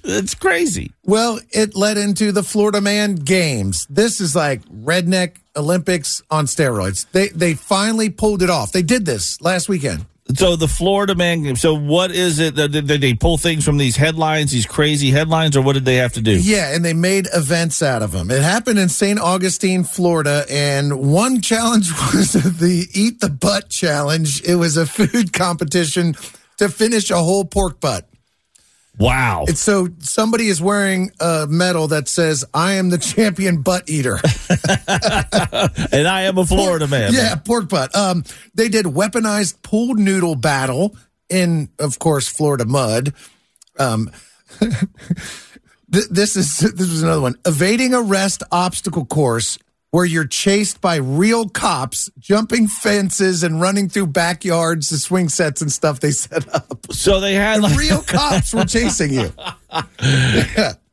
It's 0.10 0.36
crazy. 0.36 0.94
Well, 1.04 1.42
it 1.51 1.75
led 1.75 1.98
into 1.98 2.32
the 2.32 2.42
Florida 2.42 2.80
Man 2.80 3.16
Games. 3.16 3.86
This 3.89 4.22
is 4.22 4.38
like 4.38 4.63
redneck 4.70 5.36
Olympics 5.54 6.24
on 6.32 6.46
steroids. 6.46 7.06
They 7.12 7.27
they 7.27 7.56
finally 7.56 8.10
pulled 8.10 8.42
it 8.42 8.50
off. 8.50 8.72
They 8.72 8.84
did 8.84 9.06
this 9.06 9.42
last 9.42 9.68
weekend. 9.68 10.06
So 10.36 10.55
the 10.55 10.67
Florida 10.67 11.15
man. 11.15 11.55
So 11.55 11.74
what 11.74 12.12
is 12.12 12.39
it? 12.39 12.55
Did 12.55 12.88
they 12.88 13.13
pull 13.13 13.38
things 13.38 13.63
from 13.63 13.77
these 13.77 13.96
headlines, 13.96 14.51
these 14.51 14.65
crazy 14.65 15.12
headlines, 15.12 15.55
or 15.55 15.62
what 15.62 15.74
did 15.74 15.86
they 15.86 15.96
have 15.96 16.13
to 16.13 16.22
do? 16.22 16.38
Yeah, 16.39 16.75
and 16.75 16.84
they 16.84 16.93
made 16.93 17.27
events 17.34 17.81
out 17.81 18.01
of 18.01 18.12
them. 18.12 18.29
It 18.29 18.41
happened 18.41 18.79
in 18.79 18.89
St. 18.89 19.19
Augustine, 19.19 19.84
Florida, 19.84 20.46
and 20.50 21.12
one 21.12 21.41
challenge 21.41 21.91
was 22.13 22.34
the 22.34 22.88
Eat 22.93 23.19
the 23.19 23.29
Butt 23.29 23.69
Challenge. 23.69 24.43
It 24.43 24.55
was 24.55 24.77
a 24.77 24.86
food 24.86 25.34
competition 25.34 26.15
to 26.57 26.69
finish 26.69 27.10
a 27.10 27.17
whole 27.17 27.46
pork 27.46 27.79
butt. 27.79 28.07
Wow. 28.98 29.46
It's 29.48 29.62
so 29.62 29.89
somebody 30.00 30.48
is 30.48 30.62
wearing 30.62 31.12
a 31.20 31.46
medal 31.48 31.88
that 31.89 32.08
says, 32.08 32.46
I 32.54 32.74
am 32.74 32.89
the 32.89 32.98
champion 32.98 33.62
butt 33.62 33.88
eater. 33.88 34.16
and 35.92 36.08
I 36.08 36.24
am 36.24 36.38
a 36.38 36.46
Florida 36.46 36.88
man. 36.88 37.13
Yeah, 37.13 37.36
pork 37.36 37.70
butt. 37.70 37.96
Um, 37.96 38.24
they 38.56 38.70
did 38.70 38.86
weaponized 38.86 39.62
pool 39.62 39.94
noodle 39.94 40.36
battle 40.36 40.96
in, 41.30 41.70
of 41.80 42.00
course, 42.00 42.27
Florida 42.27 42.66
mud. 42.66 43.13
Um, 43.77 44.10
th- 44.60 46.08
this 46.10 46.36
is 46.36 46.58
this 46.58 46.89
was 46.89 47.04
another 47.04 47.22
one. 47.22 47.36
Evading 47.46 47.94
arrest 47.94 48.42
obstacle 48.51 49.06
course 49.06 49.60
where 49.91 50.06
you're 50.06 50.27
chased 50.27 50.82
by 50.82 50.98
real 50.98 51.48
cops, 51.48 52.10
jumping 52.20 52.67
fences 52.67 53.44
and 53.44 53.62
running 53.62 53.89
through 53.89 54.08
backyards, 54.08 54.89
the 54.89 54.98
swing 54.98 55.29
sets 55.29 55.62
and 55.62 55.72
stuff 55.72 56.00
they 56.00 56.12
set 56.12 56.53
up. 56.53 56.91
So 56.91 57.20
they 57.20 57.36
had 57.36 57.62
like 57.62 57.77
Real 57.77 58.01
cops 58.08 58.53
were 58.53 58.65
chasing 58.65 59.13
you. 59.13 59.32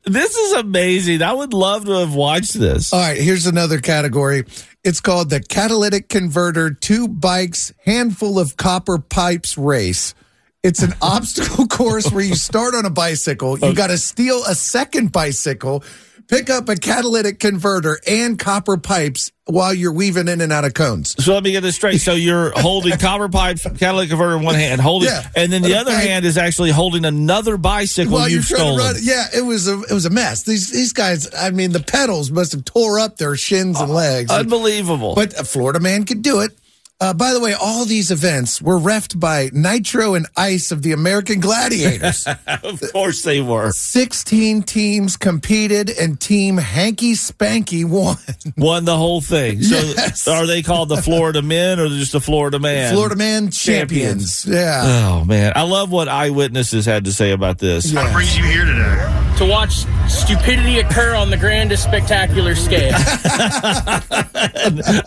this 0.04 0.36
is 0.36 0.52
amazing. 0.52 1.22
I 1.22 1.32
would 1.32 1.52
love 1.52 1.86
to 1.86 1.92
have 1.92 2.14
watched 2.14 2.54
this. 2.54 2.92
All 2.92 3.00
right, 3.00 3.16
here's 3.16 3.46
another 3.46 3.80
category. 3.80 4.44
It's 4.84 5.00
called 5.00 5.30
the 5.30 5.40
Catalytic 5.40 6.08
Converter 6.08 6.70
Two 6.70 7.08
Bikes 7.08 7.72
Handful 7.84 8.38
of 8.38 8.56
Copper 8.56 8.98
Pipes 8.98 9.56
Race. 9.56 10.14
It's 10.62 10.82
an 10.82 10.94
obstacle 11.02 11.66
course 11.66 12.10
where 12.10 12.24
you 12.24 12.34
start 12.34 12.74
on 12.74 12.84
a 12.84 12.90
bicycle. 12.90 13.58
You 13.58 13.74
got 13.74 13.88
to 13.88 13.98
steal 13.98 14.42
a 14.44 14.54
second 14.54 15.12
bicycle, 15.12 15.84
pick 16.28 16.50
up 16.50 16.68
a 16.68 16.76
catalytic 16.76 17.38
converter 17.40 17.98
and 18.06 18.38
copper 18.38 18.76
pipes 18.76 19.30
while 19.46 19.74
you're 19.74 19.92
weaving 19.92 20.26
in 20.28 20.40
and 20.40 20.52
out 20.52 20.64
of 20.64 20.72
cones. 20.74 21.14
So 21.22 21.34
let 21.34 21.42
me 21.42 21.52
get 21.52 21.60
this 21.62 21.76
straight. 21.76 21.98
So 22.00 22.14
you're 22.14 22.50
holding 22.58 22.96
copper 22.98 23.28
pipes, 23.28 23.62
catalytic 23.78 24.08
converter 24.10 24.36
in 24.36 24.42
one 24.42 24.54
hand, 24.54 24.80
holding, 24.80 25.08
Yeah. 25.10 25.28
and 25.36 25.52
then 25.52 25.62
the 25.62 25.74
uh, 25.76 25.80
other 25.82 25.92
Okay. 25.92 26.08
hand 26.08 26.24
is 26.24 26.38
actually 26.38 26.70
holding 26.70 27.04
another 27.04 27.56
bicycle 27.58 28.12
While 28.14 28.28
you're 28.28 28.38
you've 28.38 28.48
trying 28.48 28.60
stolen. 28.60 28.78
to 28.78 28.84
run, 28.84 28.96
yeah, 29.02 29.26
it 29.36 29.42
was 29.42 29.68
a 29.68 29.80
it 29.82 29.92
was 29.92 30.06
a 30.06 30.10
mess. 30.10 30.44
These 30.44 30.70
these 30.70 30.92
guys, 30.92 31.28
I 31.36 31.50
mean, 31.50 31.72
the 31.72 31.80
pedals 31.80 32.30
must 32.30 32.52
have 32.52 32.64
tore 32.64 32.98
up 32.98 33.16
their 33.18 33.36
shins 33.36 33.78
and 33.80 33.92
legs. 33.92 34.30
Uh, 34.30 34.36
unbelievable. 34.38 35.14
But 35.14 35.38
a 35.38 35.44
Florida 35.44 35.80
man 35.80 36.04
could 36.04 36.22
do 36.22 36.40
it. 36.40 36.52
Uh, 37.00 37.12
by 37.12 37.32
the 37.34 37.40
way, 37.40 37.52
all 37.52 37.84
these 37.84 38.10
events 38.12 38.62
were 38.62 38.78
refed 38.78 39.18
by 39.18 39.50
Nitro 39.52 40.14
and 40.14 40.26
Ice 40.36 40.70
of 40.70 40.82
the 40.82 40.92
American 40.92 41.40
Gladiators. 41.40 42.24
of 42.62 42.80
course 42.92 43.22
they 43.22 43.40
were. 43.40 43.72
16 43.72 44.62
teams 44.62 45.16
competed 45.16 45.90
and 45.90 46.20
Team 46.20 46.56
Hanky 46.56 47.14
Spanky 47.14 47.84
won. 47.84 48.16
Won 48.56 48.84
the 48.84 48.96
whole 48.96 49.20
thing. 49.20 49.60
So 49.62 49.76
Yes. 49.76 50.26
are 50.28 50.46
they 50.46 50.62
called 50.62 50.88
the 50.88 51.02
Florida 51.02 51.42
men 51.42 51.80
or 51.80 51.88
just 51.88 52.12
the 52.12 52.20
Florida 52.20 52.58
man? 52.60 52.94
Florida 52.94 53.16
man 53.16 53.50
champions. 53.50 54.46
Yeah. 54.46 54.82
Oh 55.10 55.24
man, 55.24 55.52
I 55.56 55.62
love 55.62 55.90
what 55.90 56.08
eyewitnesses 56.08 56.86
had 56.86 57.04
to 57.06 57.12
say 57.12 57.32
about 57.32 57.58
this. 57.58 57.90
Yeah. 57.92 58.10
brings 58.12 58.38
you 58.38 58.44
here 58.44 58.64
today? 58.64 59.23
To 59.36 59.44
watch 59.46 59.84
stupidity 60.08 60.78
occur 60.78 61.14
on 61.14 61.30
the 61.30 61.36
grandest 61.36 61.84
spectacular 61.84 62.54
scale. 62.54 62.92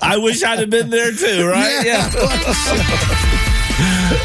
I 0.01 0.17
wish 0.17 0.43
I'd 0.43 0.60
have 0.60 0.69
been 0.69 0.89
there 0.89 1.12
too, 1.12 1.48
right? 1.48 1.86
Yeah. 1.86 2.10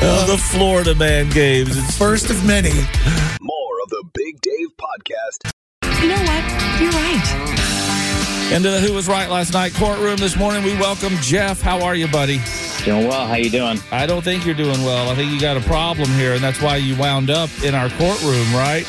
Oh, 0.04 0.24
the 0.26 0.38
Florida 0.38 0.94
man 0.94 1.28
games. 1.28 1.76
It's 1.76 1.98
First 1.98 2.30
of 2.30 2.42
many. 2.46 2.70
More 2.70 3.76
of 3.84 3.90
the 3.90 4.02
Big 4.14 4.40
Dave 4.40 4.68
Podcast. 4.78 5.52
You 6.00 6.08
know 6.08 6.22
what? 6.22 6.80
You're 6.80 6.90
right. 6.90 8.52
into 8.54 8.70
the 8.70 8.78
uh, 8.78 8.80
Who 8.80 8.94
Was 8.94 9.08
Right 9.08 9.28
last 9.28 9.52
night 9.52 9.74
courtroom 9.74 10.16
this 10.16 10.36
morning. 10.36 10.64
We 10.64 10.72
welcome 10.76 11.14
Jeff. 11.20 11.60
How 11.60 11.82
are 11.84 11.94
you, 11.94 12.08
buddy? 12.08 12.40
Doing 12.84 13.06
well. 13.06 13.26
How 13.26 13.34
you 13.34 13.50
doing? 13.50 13.78
I 13.92 14.06
don't 14.06 14.22
think 14.22 14.46
you're 14.46 14.54
doing 14.54 14.82
well. 14.84 15.10
I 15.10 15.14
think 15.14 15.30
you 15.30 15.38
got 15.38 15.58
a 15.58 15.60
problem 15.60 16.08
here, 16.12 16.32
and 16.32 16.42
that's 16.42 16.62
why 16.62 16.76
you 16.76 16.96
wound 16.96 17.28
up 17.30 17.50
in 17.62 17.74
our 17.74 17.90
courtroom, 17.90 18.52
right? 18.54 18.86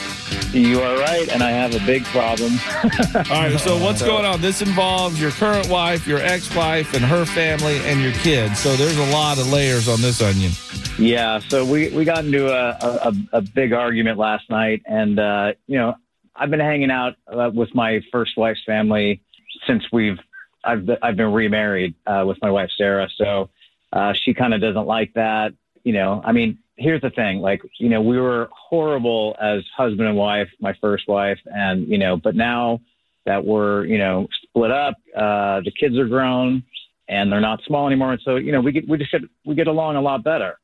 You 0.53 0.81
are 0.81 0.97
right, 0.99 1.27
and 1.33 1.41
I 1.41 1.49
have 1.49 1.73
a 1.73 1.83
big 1.83 2.03
problem. 2.05 2.51
All 3.31 3.41
right. 3.41 3.59
So 3.59 3.77
what's 3.83 4.03
going 4.03 4.23
on? 4.23 4.39
This 4.39 4.61
involves 4.61 5.19
your 5.19 5.31
current 5.31 5.67
wife, 5.67 6.05
your 6.05 6.19
ex-wife, 6.19 6.93
and 6.93 7.03
her 7.03 7.25
family, 7.25 7.77
and 7.79 8.01
your 8.01 8.11
kids. 8.13 8.59
So 8.59 8.75
there's 8.75 8.97
a 8.97 9.11
lot 9.11 9.39
of 9.39 9.51
layers 9.51 9.87
on 9.87 9.99
this 10.01 10.21
onion. 10.21 10.51
Yeah, 10.99 11.39
so 11.39 11.65
we, 11.65 11.89
we 11.89 12.05
got 12.05 12.23
into 12.23 12.53
a, 12.53 12.77
a, 12.79 13.13
a 13.33 13.41
big 13.41 13.73
argument 13.73 14.19
last 14.19 14.47
night, 14.51 14.83
and 14.85 15.19
uh, 15.19 15.53
you 15.65 15.79
know 15.79 15.95
I've 16.35 16.51
been 16.51 16.59
hanging 16.59 16.91
out 16.91 17.15
uh, 17.27 17.49
with 17.51 17.73
my 17.73 18.01
first 18.11 18.37
wife's 18.37 18.61
family 18.63 19.21
since 19.65 19.83
we've 19.91 20.19
I've 20.63 20.85
been- 20.85 20.97
I've 21.01 21.15
been 21.17 21.33
remarried 21.33 21.95
uh, 22.05 22.25
with 22.27 22.37
my 22.43 22.51
wife 22.51 22.69
Sarah. 22.77 23.09
So 23.17 23.49
uh, 23.91 24.13
she 24.13 24.35
kind 24.35 24.53
of 24.53 24.61
doesn't 24.61 24.85
like 24.85 25.13
that. 25.15 25.53
You 25.83 25.93
know, 25.93 26.21
I 26.23 26.31
mean, 26.31 26.59
here's 26.77 27.01
the 27.01 27.09
thing: 27.11 27.39
like 27.39 27.61
you 27.79 27.89
know, 27.89 28.01
we 28.01 28.19
were 28.19 28.49
horrible 28.51 29.35
as 29.41 29.63
husband 29.75 30.07
and 30.07 30.17
wife, 30.17 30.49
my 30.59 30.73
first 30.81 31.07
wife, 31.07 31.39
and 31.45 31.87
you 31.87 31.97
know, 31.97 32.17
but 32.17 32.35
now 32.35 32.79
that 33.25 33.43
we're 33.43 33.85
you 33.85 33.97
know 33.97 34.27
split 34.43 34.71
up, 34.71 34.95
uh, 35.15 35.61
the 35.61 35.71
kids 35.79 35.97
are 35.97 36.07
grown 36.07 36.63
and 37.07 37.31
they're 37.31 37.41
not 37.41 37.61
small 37.65 37.87
anymore, 37.87 38.13
and 38.13 38.21
so 38.23 38.35
you 38.35 38.51
know 38.51 38.61
we 38.61 38.71
get 38.71 38.87
we 38.87 38.97
just 38.97 39.11
get 39.11 39.21
we 39.45 39.55
get 39.55 39.67
along 39.67 39.95
a 39.95 40.01
lot 40.01 40.23
better. 40.23 40.57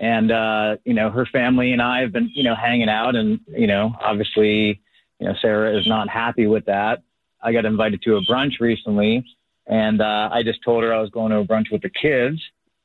And 0.00 0.32
uh, 0.32 0.76
you 0.84 0.94
know 0.94 1.10
her 1.10 1.26
family 1.26 1.72
and 1.72 1.82
I 1.82 2.00
have 2.00 2.12
been 2.12 2.30
you 2.34 2.44
know 2.44 2.54
hanging 2.54 2.88
out, 2.88 3.14
and 3.14 3.40
you 3.48 3.66
know 3.66 3.92
obviously 4.00 4.80
you 5.18 5.26
know 5.26 5.34
Sarah 5.40 5.78
is 5.78 5.86
not 5.86 6.08
happy 6.08 6.46
with 6.46 6.64
that. 6.66 7.02
I 7.42 7.52
got 7.52 7.64
invited 7.64 8.02
to 8.02 8.16
a 8.16 8.22
brunch 8.22 8.60
recently, 8.60 9.24
and 9.66 10.00
uh, 10.00 10.28
I 10.32 10.42
just 10.42 10.62
told 10.64 10.82
her 10.82 10.94
I 10.94 11.00
was 11.00 11.10
going 11.10 11.30
to 11.30 11.38
a 11.38 11.44
brunch 11.44 11.70
with 11.70 11.82
the 11.82 11.90
kids, 11.90 12.40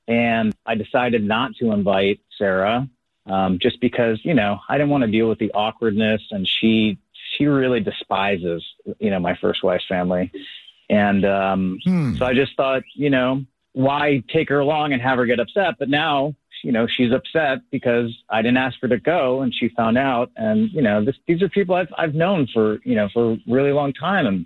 and 0.07 0.55
I 0.65 0.75
decided 0.75 1.23
not 1.23 1.55
to 1.59 1.71
invite 1.71 2.19
Sarah 2.37 2.87
um, 3.29 3.59
just 3.61 3.79
because 3.81 4.19
you 4.23 4.33
know 4.33 4.59
I 4.69 4.77
didn't 4.77 4.89
want 4.89 5.03
to 5.03 5.11
deal 5.11 5.27
with 5.27 5.39
the 5.39 5.51
awkwardness, 5.51 6.21
and 6.31 6.47
she 6.47 6.97
she 7.37 7.45
really 7.45 7.79
despises 7.79 8.63
you 8.99 9.09
know 9.09 9.19
my 9.19 9.35
first 9.39 9.63
wife's 9.63 9.87
family, 9.87 10.31
and 10.89 11.25
um, 11.25 11.79
so 12.17 12.25
I 12.25 12.33
just 12.33 12.55
thought 12.55 12.83
you 12.95 13.09
know 13.09 13.43
why 13.73 14.23
take 14.33 14.49
her 14.49 14.59
along 14.59 14.93
and 14.93 15.01
have 15.01 15.17
her 15.17 15.25
get 15.25 15.39
upset, 15.39 15.75
but 15.77 15.89
now 15.89 16.35
you 16.63 16.71
know 16.71 16.87
she's 16.87 17.11
upset 17.11 17.59
because 17.71 18.15
I 18.29 18.41
didn't 18.41 18.57
ask 18.57 18.77
her 18.81 18.87
to 18.87 18.99
go, 18.99 19.41
and 19.41 19.53
she 19.53 19.69
found 19.69 19.97
out, 19.97 20.31
and 20.37 20.71
you 20.71 20.81
know 20.81 21.03
this, 21.03 21.15
these 21.27 21.41
are 21.41 21.49
people 21.49 21.75
I've 21.75 21.93
I've 21.97 22.15
known 22.15 22.47
for 22.53 22.79
you 22.83 22.95
know 22.95 23.09
for 23.13 23.33
a 23.33 23.37
really 23.47 23.71
long 23.71 23.93
time, 23.93 24.25
and 24.25 24.45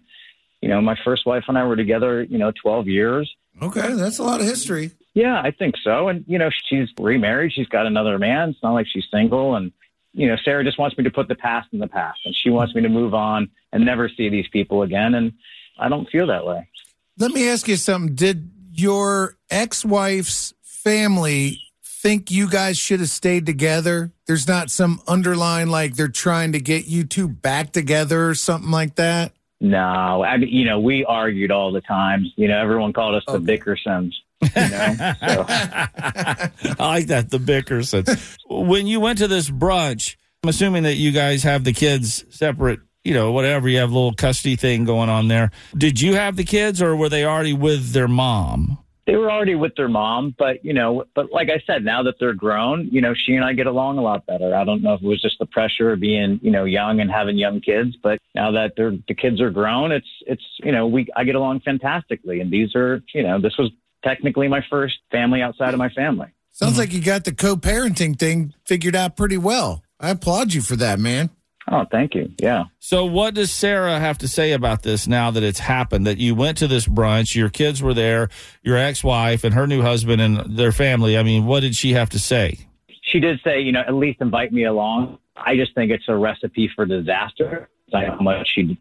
you 0.61 0.69
know 0.69 0.81
my 0.81 0.97
first 1.05 1.25
wife 1.25 1.43
and 1.47 1.57
I 1.57 1.65
were 1.65 1.75
together 1.75 2.23
you 2.23 2.39
know 2.39 2.51
twelve 2.51 2.87
years. 2.87 3.31
Okay, 3.61 3.93
that's 3.93 4.17
a 4.17 4.23
lot 4.23 4.39
of 4.39 4.47
history. 4.47 4.91
Yeah, 5.13 5.41
I 5.41 5.51
think 5.51 5.75
so. 5.83 6.07
And, 6.07 6.23
you 6.27 6.37
know, 6.37 6.49
she's 6.69 6.87
remarried. 6.99 7.53
She's 7.53 7.67
got 7.67 7.85
another 7.85 8.17
man. 8.17 8.49
It's 8.49 8.63
not 8.63 8.73
like 8.73 8.87
she's 8.87 9.05
single. 9.11 9.55
And, 9.55 9.71
you 10.13 10.27
know, 10.27 10.37
Sarah 10.43 10.63
just 10.63 10.79
wants 10.79 10.97
me 10.97 11.03
to 11.03 11.11
put 11.11 11.27
the 11.27 11.35
past 11.35 11.69
in 11.73 11.79
the 11.79 11.87
past 11.87 12.19
and 12.25 12.35
she 12.35 12.49
wants 12.49 12.73
me 12.73 12.81
to 12.81 12.89
move 12.89 13.13
on 13.13 13.49
and 13.73 13.85
never 13.85 14.09
see 14.09 14.29
these 14.29 14.47
people 14.47 14.83
again. 14.83 15.13
And 15.13 15.33
I 15.77 15.89
don't 15.89 16.09
feel 16.09 16.27
that 16.27 16.45
way. 16.45 16.69
Let 17.17 17.31
me 17.31 17.49
ask 17.49 17.67
you 17.67 17.75
something. 17.75 18.15
Did 18.15 18.51
your 18.71 19.35
ex 19.49 19.83
wife's 19.83 20.53
family 20.63 21.61
think 21.83 22.31
you 22.31 22.49
guys 22.49 22.77
should 22.77 22.99
have 23.01 23.09
stayed 23.09 23.45
together? 23.45 24.11
There's 24.27 24.47
not 24.47 24.71
some 24.71 25.01
underlying, 25.07 25.67
like 25.67 25.95
they're 25.95 26.07
trying 26.07 26.53
to 26.53 26.59
get 26.59 26.87
you 26.87 27.03
two 27.03 27.27
back 27.27 27.73
together 27.73 28.27
or 28.27 28.33
something 28.33 28.71
like 28.71 28.95
that? 28.95 29.33
No, 29.59 30.23
I 30.23 30.37
mean, 30.37 30.49
you 30.49 30.65
know, 30.65 30.79
we 30.79 31.05
argued 31.05 31.51
all 31.51 31.71
the 31.71 31.81
time. 31.81 32.25
You 32.35 32.47
know, 32.47 32.59
everyone 32.59 32.93
called 32.93 33.13
us 33.13 33.23
the 33.27 33.37
Bickersons. 33.37 34.13
You 34.41 34.69
know, 34.69 34.95
so. 35.27 35.45
I 35.47 36.49
like 36.79 37.07
that, 37.07 37.29
the 37.29 37.37
Bickersons. 37.37 38.37
when 38.49 38.87
you 38.87 38.99
went 38.99 39.19
to 39.19 39.27
this 39.27 39.49
brunch, 39.49 40.15
I'm 40.43 40.49
assuming 40.49 40.83
that 40.83 40.95
you 40.95 41.11
guys 41.11 41.43
have 41.43 41.63
the 41.63 41.73
kids 41.73 42.25
separate, 42.29 42.79
you 43.03 43.13
know, 43.13 43.31
whatever, 43.31 43.69
you 43.69 43.77
have 43.79 43.91
a 43.91 43.93
little 43.93 44.13
custody 44.13 44.55
thing 44.55 44.85
going 44.85 45.09
on 45.09 45.27
there. 45.27 45.51
Did 45.77 46.01
you 46.01 46.15
have 46.15 46.35
the 46.35 46.43
kids 46.43 46.81
or 46.81 46.95
were 46.95 47.09
they 47.09 47.25
already 47.25 47.53
with 47.53 47.91
their 47.91 48.07
mom? 48.07 48.79
they 49.07 49.15
were 49.15 49.31
already 49.31 49.55
with 49.55 49.75
their 49.75 49.89
mom, 49.89 50.35
but 50.37 50.63
you 50.63 50.73
know, 50.73 51.03
but 51.15 51.31
like 51.31 51.49
I 51.49 51.61
said, 51.65 51.83
now 51.83 52.03
that 52.03 52.15
they're 52.19 52.33
grown, 52.33 52.87
you 52.91 53.01
know, 53.01 53.13
she 53.13 53.33
and 53.33 53.43
I 53.43 53.53
get 53.53 53.65
along 53.65 53.97
a 53.97 54.01
lot 54.01 54.25
better. 54.25 54.55
I 54.55 54.63
don't 54.63 54.83
know 54.83 54.93
if 54.93 55.01
it 55.01 55.07
was 55.07 55.21
just 55.21 55.39
the 55.39 55.47
pressure 55.47 55.91
of 55.91 55.99
being, 55.99 56.39
you 56.43 56.51
know, 56.51 56.65
young 56.65 56.99
and 56.99 57.11
having 57.11 57.37
young 57.37 57.61
kids, 57.61 57.97
but 58.01 58.19
now 58.35 58.51
that 58.51 58.73
they're 58.77 58.93
the 59.07 59.15
kids 59.15 59.41
are 59.41 59.49
grown, 59.49 59.91
it's 59.91 60.07
it's 60.27 60.43
you 60.63 60.71
know, 60.71 60.87
we 60.87 61.07
I 61.15 61.23
get 61.23 61.35
along 61.35 61.61
fantastically, 61.61 62.41
and 62.41 62.51
these 62.51 62.75
are 62.75 63.01
you 63.13 63.23
know, 63.23 63.41
this 63.41 63.57
was 63.57 63.71
technically 64.03 64.47
my 64.47 64.63
first 64.69 64.99
family 65.11 65.41
outside 65.41 65.73
of 65.73 65.77
my 65.77 65.89
family. 65.89 66.27
Sounds 66.51 66.73
mm-hmm. 66.73 66.79
like 66.81 66.93
you 66.93 67.01
got 67.01 67.23
the 67.23 67.33
co 67.33 67.55
parenting 67.55 68.17
thing 68.17 68.53
figured 68.65 68.95
out 68.95 69.15
pretty 69.15 69.37
well. 69.37 69.83
I 69.99 70.09
applaud 70.09 70.53
you 70.53 70.61
for 70.61 70.75
that, 70.77 70.99
man. 70.99 71.29
Oh, 71.69 71.85
thank 71.91 72.15
you. 72.15 72.31
Yeah. 72.37 72.65
So, 72.79 73.05
what 73.05 73.35
does 73.35 73.51
Sarah 73.51 73.99
have 73.99 74.17
to 74.19 74.27
say 74.27 74.51
about 74.51 74.81
this 74.81 75.07
now 75.07 75.31
that 75.31 75.43
it's 75.43 75.59
happened? 75.59 76.07
That 76.07 76.17
you 76.17 76.33
went 76.33 76.57
to 76.57 76.67
this 76.67 76.87
brunch, 76.87 77.35
your 77.35 77.49
kids 77.49 77.81
were 77.81 77.93
there, 77.93 78.29
your 78.63 78.77
ex 78.77 79.03
wife 79.03 79.43
and 79.43 79.53
her 79.53 79.67
new 79.67 79.81
husband 79.81 80.21
and 80.21 80.57
their 80.57 80.71
family. 80.71 81.17
I 81.17 81.23
mean, 81.23 81.45
what 81.45 81.61
did 81.61 81.75
she 81.75 81.93
have 81.93 82.09
to 82.09 82.19
say? 82.19 82.67
She 83.03 83.19
did 83.19 83.39
say, 83.43 83.61
you 83.61 83.71
know, 83.71 83.81
at 83.81 83.93
least 83.93 84.21
invite 84.21 84.51
me 84.51 84.65
along. 84.65 85.19
I 85.35 85.55
just 85.55 85.75
think 85.75 85.91
it's 85.91 86.07
a 86.07 86.15
recipe 86.15 86.69
for 86.75 86.85
disaster. 86.85 87.69
I 87.93 88.05
know 88.05 88.11
how 88.11 88.21
much 88.21 88.53
she 88.53 88.77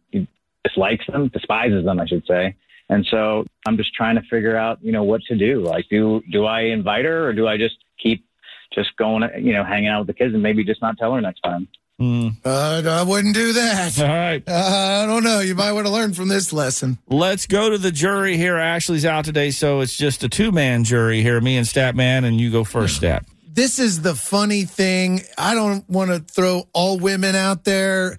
dislikes 0.64 1.06
them, 1.06 1.28
despises 1.28 1.84
them, 1.84 2.00
I 2.00 2.06
should 2.06 2.24
say. 2.26 2.54
And 2.90 3.06
so 3.08 3.44
I'm 3.66 3.76
just 3.76 3.94
trying 3.94 4.16
to 4.16 4.22
figure 4.22 4.56
out, 4.56 4.82
you 4.82 4.90
know, 4.90 5.04
what 5.04 5.22
to 5.28 5.36
do. 5.36 5.62
Like, 5.62 5.86
do 5.88 6.20
do 6.30 6.44
I 6.44 6.62
invite 6.62 7.04
her 7.04 7.28
or 7.28 7.32
do 7.32 7.46
I 7.46 7.56
just 7.56 7.76
keep 8.02 8.26
just 8.74 8.96
going, 8.96 9.22
you 9.38 9.52
know, 9.52 9.64
hanging 9.64 9.88
out 9.88 10.00
with 10.00 10.08
the 10.08 10.14
kids 10.14 10.34
and 10.34 10.42
maybe 10.42 10.64
just 10.64 10.82
not 10.82 10.98
tell 10.98 11.14
her 11.14 11.20
next 11.20 11.40
time? 11.40 11.68
Mm. 12.00 12.34
Uh, 12.44 12.82
I 12.90 13.02
wouldn't 13.04 13.34
do 13.34 13.52
that. 13.52 14.00
All 14.00 14.08
right. 14.08 14.42
Uh, 14.46 15.04
I 15.04 15.06
don't 15.06 15.22
know. 15.22 15.38
You 15.40 15.54
might 15.54 15.72
want 15.72 15.86
to 15.86 15.92
learn 15.92 16.14
from 16.14 16.28
this 16.28 16.52
lesson. 16.52 16.98
Let's 17.08 17.46
go 17.46 17.70
to 17.70 17.78
the 17.78 17.92
jury 17.92 18.36
here. 18.36 18.56
Ashley's 18.56 19.04
out 19.04 19.24
today, 19.24 19.50
so 19.52 19.80
it's 19.80 19.96
just 19.96 20.24
a 20.24 20.28
two 20.28 20.50
man 20.50 20.82
jury 20.82 21.22
here. 21.22 21.40
Me 21.40 21.56
and 21.56 21.66
Statman, 21.66 22.24
and 22.24 22.40
you 22.40 22.50
go 22.50 22.64
first, 22.64 22.96
Stat. 22.96 23.24
This 23.46 23.78
is 23.78 24.02
the 24.02 24.14
funny 24.16 24.64
thing. 24.64 25.20
I 25.38 25.54
don't 25.54 25.88
want 25.88 26.10
to 26.10 26.20
throw 26.20 26.64
all 26.72 26.98
women 26.98 27.36
out 27.36 27.64
there, 27.64 28.16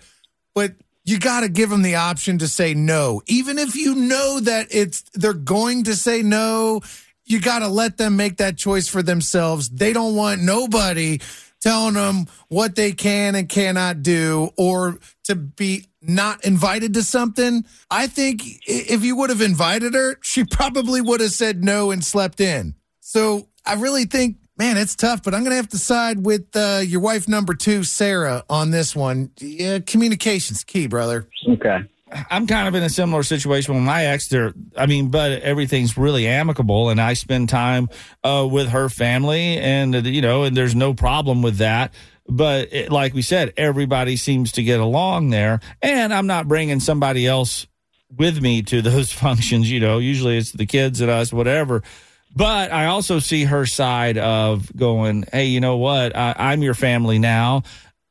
but 0.54 0.74
you 1.12 1.20
got 1.20 1.42
to 1.42 1.50
give 1.50 1.70
them 1.70 1.82
the 1.82 1.96
option 1.96 2.38
to 2.40 2.48
say 2.48 2.74
no. 2.74 3.22
Even 3.28 3.60
if 3.60 3.76
you 3.76 3.94
know 3.96 4.40
that 4.40 4.68
it's 4.72 5.04
they're 5.14 5.34
going 5.34 5.84
to 5.84 5.96
say 5.96 6.24
no, 6.24 6.82
you 7.26 7.40
got 7.40 7.60
to 7.60 7.68
let 7.68 7.98
them 7.98 8.16
make 8.16 8.38
that 8.38 8.58
choice 8.58 8.88
for 8.88 9.04
themselves. 9.04 9.70
They 9.70 9.94
don't 9.94 10.16
want 10.16 10.42
nobody 10.42 11.20
telling 11.60 11.94
them 11.94 12.26
what 12.48 12.76
they 12.76 12.92
can 12.92 13.36
and 13.36 13.48
cannot 13.48 14.02
do 14.02 14.50
or 14.58 14.98
to 15.26 15.36
be 15.36 15.86
not 16.02 16.44
invited 16.44 16.96
to 16.96 17.04
something. 17.04 17.64
I 17.92 18.08
think 18.08 18.42
if 18.66 19.06
you 19.06 19.16
would 19.18 19.30
have 19.30 19.42
invited 19.42 19.94
her, 19.94 20.18
she 20.22 20.44
probably 20.44 21.02
would 21.02 21.22
have 21.22 21.32
said 21.32 21.64
no 21.64 21.92
and 21.92 22.04
slept 22.04 22.42
in. 22.42 22.74
So 23.02 23.48
I 23.66 23.76
really 23.76 24.06
think, 24.06 24.38
man, 24.62 24.78
it's 24.78 24.96
tough, 24.96 25.24
but 25.24 25.34
I'm 25.34 25.40
going 25.40 25.54
to 25.54 25.56
have 25.56 25.70
to 25.70 25.80
side 25.80 26.24
with 26.24 26.56
uh, 26.56 26.84
your 26.86 27.02
wife 27.02 27.28
number 27.28 27.56
two, 27.56 27.84
Sarah, 27.84 28.44
on 28.48 28.70
this 28.70 28.96
one. 28.96 29.32
Yeah, 29.40 29.80
communication's 29.80 30.64
key, 30.64 30.86
brother. 30.86 31.28
Okay. 31.50 31.80
I'm 32.30 32.46
kind 32.46 32.68
of 32.68 32.76
in 32.76 32.84
a 32.84 32.90
similar 32.90 33.24
situation 33.24 33.74
with 33.74 33.84
my 33.84 34.06
ex. 34.06 34.28
There, 34.28 34.54
I 34.78 34.86
mean, 34.86 35.10
but 35.10 35.42
everything's 35.42 35.98
really 35.98 36.28
amicable, 36.28 36.90
and 36.90 37.02
I 37.02 37.14
spend 37.14 37.50
time 37.50 37.90
uh, 38.24 38.48
with 38.52 38.70
her 38.70 38.88
family, 38.88 39.58
and 39.58 39.96
uh, 39.96 40.00
you 40.00 40.22
know, 40.22 40.44
and 40.44 40.56
there's 40.56 40.76
no 40.76 40.94
problem 40.94 41.42
with 41.42 41.58
that. 41.58 41.92
But 42.28 42.72
it, 42.72 42.92
like 42.92 43.16
we 43.16 43.24
said, 43.24 43.54
everybody 43.58 44.16
seems 44.16 44.52
to 44.54 44.64
get 44.64 44.80
along 44.80 45.32
there, 45.32 45.60
and 45.82 46.14
I'm 46.14 46.28
not 46.28 46.48
bringing 46.48 46.82
somebody 46.82 47.26
else 47.26 47.66
with 48.16 48.40
me 48.42 48.62
to 48.64 48.84
those 48.84 49.12
functions. 49.26 49.72
You 49.72 49.80
know, 49.80 49.98
usually 49.98 50.38
it's 50.38 50.52
the 50.52 50.68
kids 50.68 51.02
and 51.02 51.10
us, 51.10 51.34
whatever. 51.34 51.82
But 52.36 52.72
I 52.72 52.86
also 52.86 53.20
see 53.20 53.44
her 53.46 53.66
side 53.66 54.18
of 54.18 54.76
going, 54.76 55.26
hey, 55.32 55.46
you 55.46 55.60
know 55.60 55.78
what? 55.78 56.16
I, 56.16 56.34
I'm 56.38 56.62
your 56.62 56.74
family 56.74 57.20
now. 57.20 57.64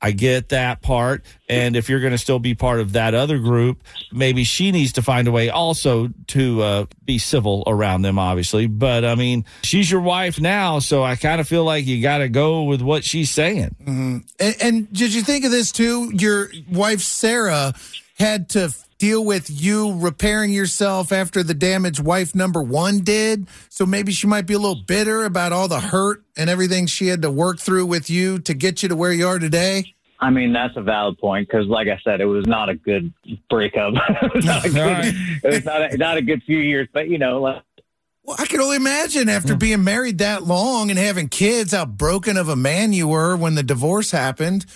I 0.02 0.12
get 0.12 0.48
that 0.48 0.80
part. 0.80 1.24
And 1.48 1.76
if 1.76 1.90
you're 1.90 2.00
going 2.00 2.12
to 2.12 2.18
still 2.18 2.38
be 2.38 2.54
part 2.54 2.80
of 2.80 2.92
that 2.92 3.14
other 3.14 3.38
group, 3.38 3.82
maybe 4.10 4.44
she 4.44 4.72
needs 4.72 4.92
to 4.94 5.02
find 5.02 5.28
a 5.28 5.32
way 5.32 5.50
also 5.50 6.08
to 6.28 6.62
uh, 6.62 6.86
be 7.04 7.18
civil 7.18 7.64
around 7.66 8.02
them, 8.02 8.18
obviously. 8.18 8.66
But 8.66 9.04
I 9.04 9.14
mean, 9.14 9.44
she's 9.62 9.90
your 9.90 10.00
wife 10.00 10.40
now. 10.40 10.78
So 10.78 11.02
I 11.02 11.16
kind 11.16 11.40
of 11.40 11.46
feel 11.46 11.64
like 11.64 11.86
you 11.86 12.00
got 12.00 12.18
to 12.18 12.28
go 12.28 12.62
with 12.62 12.80
what 12.80 13.04
she's 13.04 13.30
saying. 13.30 13.76
Mm-hmm. 13.82 14.18
And, 14.38 14.56
and 14.62 14.92
did 14.92 15.12
you 15.12 15.22
think 15.22 15.44
of 15.44 15.50
this 15.50 15.70
too? 15.70 16.10
Your 16.14 16.50
wife, 16.70 17.00
Sarah, 17.00 17.74
had 18.18 18.48
to 18.50 18.74
deal 19.00 19.24
with 19.24 19.50
you 19.50 19.98
repairing 19.98 20.52
yourself 20.52 21.10
after 21.10 21.42
the 21.42 21.54
damage 21.54 21.98
wife 21.98 22.34
number 22.34 22.62
one 22.62 23.00
did. 23.00 23.48
So 23.70 23.86
maybe 23.86 24.12
she 24.12 24.26
might 24.26 24.46
be 24.46 24.54
a 24.54 24.58
little 24.58 24.82
bitter 24.86 25.24
about 25.24 25.52
all 25.52 25.66
the 25.66 25.80
hurt 25.80 26.22
and 26.36 26.48
everything 26.48 26.86
she 26.86 27.08
had 27.08 27.22
to 27.22 27.30
work 27.30 27.58
through 27.58 27.86
with 27.86 28.10
you 28.10 28.38
to 28.40 28.54
get 28.54 28.82
you 28.82 28.90
to 28.90 28.94
where 28.94 29.12
you 29.12 29.26
are 29.26 29.38
today. 29.38 29.94
I 30.20 30.28
mean, 30.28 30.52
that's 30.52 30.76
a 30.76 30.82
valid 30.82 31.16
point 31.18 31.48
because, 31.48 31.66
like 31.66 31.88
I 31.88 31.98
said, 32.04 32.20
it 32.20 32.26
was 32.26 32.46
not 32.46 32.68
a 32.68 32.74
good 32.74 33.10
breakup. 33.48 33.94
it 34.22 34.34
was, 34.34 34.44
not 34.44 34.66
a, 34.66 34.68
good, 34.68 35.14
it 35.42 35.50
was 35.50 35.64
not, 35.64 35.92
a, 35.92 35.96
not 35.96 36.16
a 36.18 36.22
good 36.22 36.42
few 36.42 36.58
years, 36.58 36.86
but 36.92 37.08
you 37.08 37.16
know, 37.16 37.40
like, 37.40 37.62
well, 38.22 38.36
I 38.38 38.44
can 38.44 38.60
only 38.60 38.76
imagine 38.76 39.30
after 39.30 39.56
being 39.56 39.82
married 39.82 40.18
that 40.18 40.42
long 40.42 40.90
and 40.90 40.98
having 40.98 41.30
kids, 41.30 41.72
how 41.72 41.86
broken 41.86 42.36
of 42.36 42.50
a 42.50 42.56
man 42.56 42.92
you 42.92 43.08
were 43.08 43.34
when 43.34 43.54
the 43.54 43.62
divorce 43.62 44.10
happened. 44.10 44.66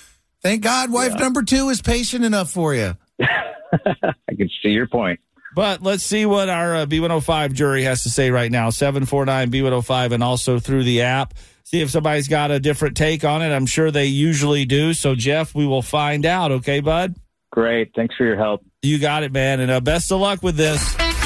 Thank 0.40 0.62
God, 0.62 0.90
wife 0.90 1.12
yeah. 1.12 1.20
number 1.20 1.42
two 1.42 1.68
is 1.68 1.82
patient 1.82 2.24
enough 2.24 2.50
for 2.50 2.74
you. 2.74 2.96
I 4.28 4.34
can 4.34 4.48
see 4.62 4.70
your 4.70 4.86
point. 4.86 5.20
But 5.54 5.82
let's 5.82 6.02
see 6.02 6.26
what 6.26 6.48
our 6.48 6.74
uh, 6.74 6.86
B105 6.86 7.52
jury 7.52 7.84
has 7.84 8.02
to 8.02 8.10
say 8.10 8.30
right 8.30 8.50
now. 8.50 8.70
749 8.70 9.50
B105 9.50 10.12
and 10.12 10.22
also 10.22 10.58
through 10.58 10.82
the 10.82 11.02
app. 11.02 11.34
See 11.62 11.80
if 11.80 11.90
somebody's 11.90 12.28
got 12.28 12.50
a 12.50 12.58
different 12.58 12.96
take 12.96 13.24
on 13.24 13.40
it. 13.40 13.54
I'm 13.54 13.66
sure 13.66 13.90
they 13.90 14.06
usually 14.06 14.64
do. 14.64 14.92
So, 14.92 15.14
Jeff, 15.14 15.54
we 15.54 15.66
will 15.66 15.82
find 15.82 16.26
out. 16.26 16.50
Okay, 16.50 16.80
bud? 16.80 17.14
Great. 17.52 17.92
Thanks 17.94 18.16
for 18.16 18.24
your 18.24 18.36
help. 18.36 18.64
You 18.82 18.98
got 18.98 19.22
it, 19.22 19.32
man. 19.32 19.60
And 19.60 19.70
uh, 19.70 19.80
best 19.80 20.10
of 20.10 20.20
luck 20.20 20.42
with 20.42 20.56
this. 20.56 20.96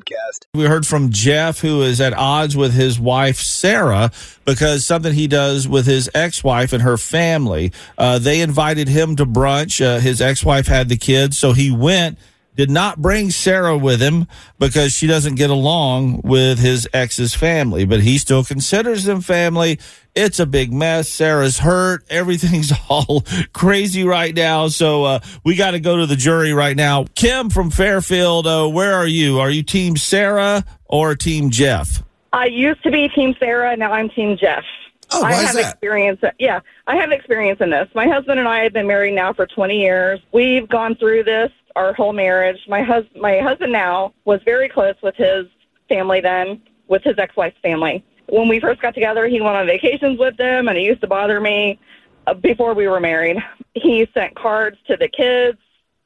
Podcast. 0.00 0.46
We 0.54 0.64
heard 0.64 0.86
from 0.86 1.10
Jeff, 1.10 1.60
who 1.60 1.82
is 1.82 2.00
at 2.00 2.12
odds 2.12 2.56
with 2.56 2.72
his 2.72 2.98
wife, 2.98 3.38
Sarah, 3.38 4.10
because 4.44 4.86
something 4.86 5.12
he 5.12 5.26
does 5.26 5.68
with 5.68 5.86
his 5.86 6.10
ex 6.14 6.42
wife 6.42 6.72
and 6.72 6.82
her 6.82 6.96
family. 6.96 7.72
Uh, 7.96 8.18
they 8.18 8.40
invited 8.40 8.88
him 8.88 9.16
to 9.16 9.26
brunch. 9.26 9.84
Uh, 9.84 10.00
his 10.00 10.20
ex 10.20 10.44
wife 10.44 10.66
had 10.66 10.88
the 10.88 10.96
kids, 10.96 11.38
so 11.38 11.52
he 11.52 11.70
went. 11.70 12.18
Did 12.56 12.70
not 12.70 13.00
bring 13.00 13.30
Sarah 13.30 13.78
with 13.78 14.00
him 14.00 14.26
because 14.58 14.92
she 14.92 15.06
doesn't 15.06 15.36
get 15.36 15.50
along 15.50 16.22
with 16.22 16.58
his 16.58 16.88
ex's 16.92 17.32
family, 17.32 17.84
but 17.84 18.00
he 18.00 18.18
still 18.18 18.42
considers 18.42 19.04
them 19.04 19.20
family. 19.20 19.78
It's 20.14 20.40
a 20.40 20.46
big 20.46 20.72
mess. 20.72 21.08
Sarah's 21.08 21.58
hurt. 21.58 22.04
Everything's 22.10 22.72
all 22.88 23.24
crazy 23.52 24.04
right 24.04 24.34
now. 24.34 24.68
So 24.68 25.04
uh, 25.04 25.20
we 25.44 25.54
got 25.54 25.70
to 25.72 25.80
go 25.80 25.98
to 25.98 26.06
the 26.06 26.16
jury 26.16 26.52
right 26.52 26.76
now. 26.76 27.06
Kim 27.14 27.50
from 27.50 27.70
Fairfield, 27.70 28.46
uh, 28.46 28.68
where 28.68 28.94
are 28.94 29.06
you? 29.06 29.38
Are 29.38 29.50
you 29.50 29.62
Team 29.62 29.96
Sarah 29.96 30.64
or 30.86 31.14
Team 31.14 31.50
Jeff? 31.50 32.02
I 32.32 32.46
used 32.46 32.82
to 32.82 32.90
be 32.90 33.08
Team 33.08 33.34
Sarah. 33.38 33.76
Now 33.76 33.92
I'm 33.92 34.08
Team 34.08 34.36
Jeff. 34.36 34.64
Oh, 35.12 35.24
I 35.24 35.32
have 35.32 35.54
that? 35.54 35.72
experience. 35.72 36.20
Yeah, 36.38 36.60
I 36.86 36.96
have 36.96 37.10
experience 37.10 37.60
in 37.60 37.70
this. 37.70 37.88
My 37.94 38.06
husband 38.06 38.38
and 38.38 38.48
I 38.48 38.60
have 38.60 38.72
been 38.72 38.86
married 38.86 39.14
now 39.14 39.32
for 39.32 39.46
20 39.46 39.80
years. 39.80 40.20
We've 40.32 40.68
gone 40.68 40.94
through 40.94 41.24
this 41.24 41.50
our 41.76 41.92
whole 41.92 42.12
marriage. 42.12 42.60
My 42.68 42.82
hus- 42.82 43.04
my 43.16 43.38
husband 43.38 43.72
now 43.72 44.12
was 44.24 44.40
very 44.44 44.68
close 44.68 44.94
with 45.02 45.16
his 45.16 45.46
family 45.88 46.20
then, 46.20 46.62
with 46.88 47.02
his 47.02 47.18
ex-wife's 47.18 47.58
family. 47.62 48.04
When 48.28 48.48
we 48.48 48.60
first 48.60 48.80
got 48.80 48.94
together, 48.94 49.26
he 49.26 49.40
went 49.40 49.56
on 49.56 49.66
vacations 49.66 50.18
with 50.18 50.36
them, 50.36 50.68
and 50.68 50.78
he 50.78 50.84
used 50.84 51.00
to 51.00 51.06
bother 51.06 51.40
me 51.40 51.78
uh, 52.26 52.34
before 52.34 52.74
we 52.74 52.86
were 52.86 53.00
married. 53.00 53.38
He 53.74 54.06
sent 54.14 54.36
cards 54.36 54.78
to 54.86 54.96
the 54.96 55.08
kids, 55.08 55.58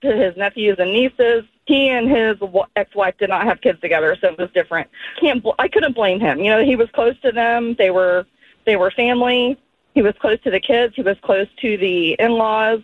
to 0.02 0.14
his 0.14 0.36
nephews 0.36 0.76
and 0.78 0.92
nieces. 0.92 1.44
He 1.66 1.88
and 1.88 2.08
his 2.08 2.36
ex-wife 2.76 3.16
did 3.18 3.30
not 3.30 3.44
have 3.44 3.60
kids 3.60 3.80
together, 3.80 4.16
so 4.20 4.28
it 4.28 4.38
was 4.38 4.50
different. 4.52 4.88
Can't 5.18 5.42
bl- 5.42 5.50
I 5.58 5.68
couldn't 5.68 5.94
blame 5.94 6.20
him. 6.20 6.38
You 6.40 6.50
know, 6.50 6.64
he 6.64 6.76
was 6.76 6.90
close 6.90 7.18
to 7.20 7.32
them. 7.32 7.74
They 7.78 7.90
were 7.90 8.26
they 8.66 8.76
were 8.76 8.90
family. 8.90 9.58
He 9.94 10.02
was 10.02 10.14
close 10.18 10.40
to 10.42 10.50
the 10.50 10.60
kids. 10.60 10.94
He 10.96 11.02
was 11.02 11.16
close 11.22 11.46
to 11.60 11.76
the 11.78 12.16
in-laws, 12.18 12.80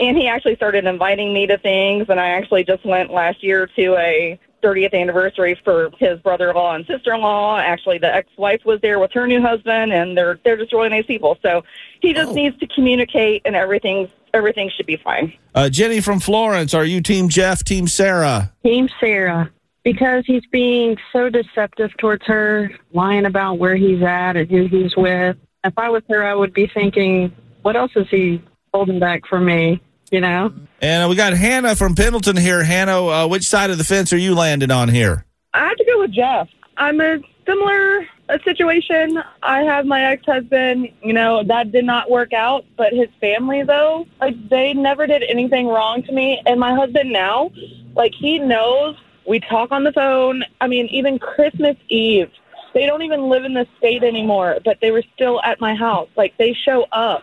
and 0.00 0.16
he 0.16 0.26
actually 0.26 0.56
started 0.56 0.86
inviting 0.86 1.32
me 1.32 1.46
to 1.46 1.58
things. 1.58 2.06
And 2.08 2.18
I 2.18 2.30
actually 2.30 2.64
just 2.64 2.84
went 2.84 3.12
last 3.12 3.42
year 3.42 3.66
to 3.76 3.96
a 3.96 4.40
30th 4.62 4.94
anniversary 4.94 5.58
for 5.62 5.90
his 5.98 6.18
brother-in-law 6.20 6.74
and 6.74 6.86
sister-in-law. 6.86 7.58
Actually, 7.58 7.98
the 7.98 8.12
ex-wife 8.12 8.62
was 8.64 8.80
there 8.80 8.98
with 8.98 9.12
her 9.12 9.26
new 9.26 9.40
husband, 9.40 9.92
and 9.92 10.16
they're 10.16 10.38
they're 10.44 10.56
just 10.56 10.72
really 10.72 10.88
nice 10.88 11.06
people. 11.06 11.38
So 11.42 11.62
he 12.00 12.12
just 12.12 12.34
needs 12.34 12.58
to 12.58 12.66
communicate, 12.66 13.42
and 13.44 13.54
everything's 13.54 14.08
everything 14.32 14.70
should 14.74 14.86
be 14.86 14.96
fine. 14.96 15.32
Uh, 15.54 15.68
Jenny 15.68 16.00
from 16.00 16.20
Florence, 16.20 16.74
are 16.74 16.84
you 16.84 17.00
Team 17.00 17.28
Jeff, 17.28 17.62
Team 17.64 17.86
Sarah? 17.86 18.52
Team 18.64 18.88
Sarah. 18.98 19.50
Because 19.82 20.24
he's 20.26 20.44
being 20.52 20.98
so 21.10 21.30
deceptive 21.30 21.90
towards 21.96 22.26
her, 22.26 22.70
lying 22.92 23.24
about 23.24 23.58
where 23.58 23.76
he's 23.76 24.02
at 24.02 24.36
and 24.36 24.50
who 24.50 24.66
he's 24.66 24.94
with. 24.94 25.38
If 25.64 25.72
I 25.78 25.88
was 25.88 26.02
her, 26.10 26.22
I 26.22 26.34
would 26.34 26.52
be 26.52 26.66
thinking, 26.66 27.34
what 27.62 27.76
else 27.76 27.92
is 27.96 28.06
he 28.10 28.42
holding 28.74 28.98
back 28.98 29.26
from 29.26 29.46
me? 29.46 29.80
You 30.10 30.20
know? 30.20 30.52
And 30.80 31.04
uh, 31.04 31.08
we 31.08 31.14
got 31.14 31.34
Hannah 31.34 31.76
from 31.76 31.94
Pendleton 31.94 32.36
here. 32.36 32.64
Hannah, 32.64 33.06
uh, 33.06 33.26
which 33.28 33.48
side 33.48 33.70
of 33.70 33.78
the 33.78 33.84
fence 33.84 34.12
are 34.12 34.18
you 34.18 34.34
landing 34.34 34.70
on 34.70 34.88
here? 34.88 35.24
I 35.54 35.68
have 35.68 35.76
to 35.76 35.84
go 35.84 36.00
with 36.00 36.12
Jeff. 36.12 36.48
I'm 36.76 37.00
a 37.00 37.18
similar 37.46 38.06
uh, 38.28 38.38
situation. 38.44 39.22
I 39.42 39.62
have 39.62 39.86
my 39.86 40.04
ex-husband. 40.04 40.88
You 41.02 41.12
know 41.12 41.42
that 41.44 41.72
did 41.72 41.84
not 41.84 42.10
work 42.10 42.32
out, 42.32 42.64
but 42.76 42.92
his 42.92 43.08
family 43.20 43.62
though, 43.62 44.06
like 44.20 44.36
they 44.48 44.72
never 44.72 45.06
did 45.06 45.22
anything 45.24 45.66
wrong 45.66 46.02
to 46.04 46.12
me. 46.12 46.40
And 46.46 46.58
my 46.58 46.74
husband 46.74 47.12
now, 47.12 47.50
like 47.94 48.12
he 48.14 48.38
knows. 48.38 48.96
We 49.28 49.38
talk 49.38 49.70
on 49.70 49.84
the 49.84 49.92
phone. 49.92 50.42
I 50.60 50.66
mean, 50.66 50.86
even 50.86 51.18
Christmas 51.18 51.76
Eve, 51.88 52.30
they 52.74 52.86
don't 52.86 53.02
even 53.02 53.28
live 53.28 53.44
in 53.44 53.54
the 53.54 53.66
state 53.78 54.02
anymore, 54.02 54.58
but 54.64 54.78
they 54.80 54.90
were 54.90 55.04
still 55.14 55.40
at 55.42 55.60
my 55.60 55.74
house. 55.74 56.08
Like 56.16 56.36
they 56.38 56.54
show 56.54 56.86
up. 56.92 57.22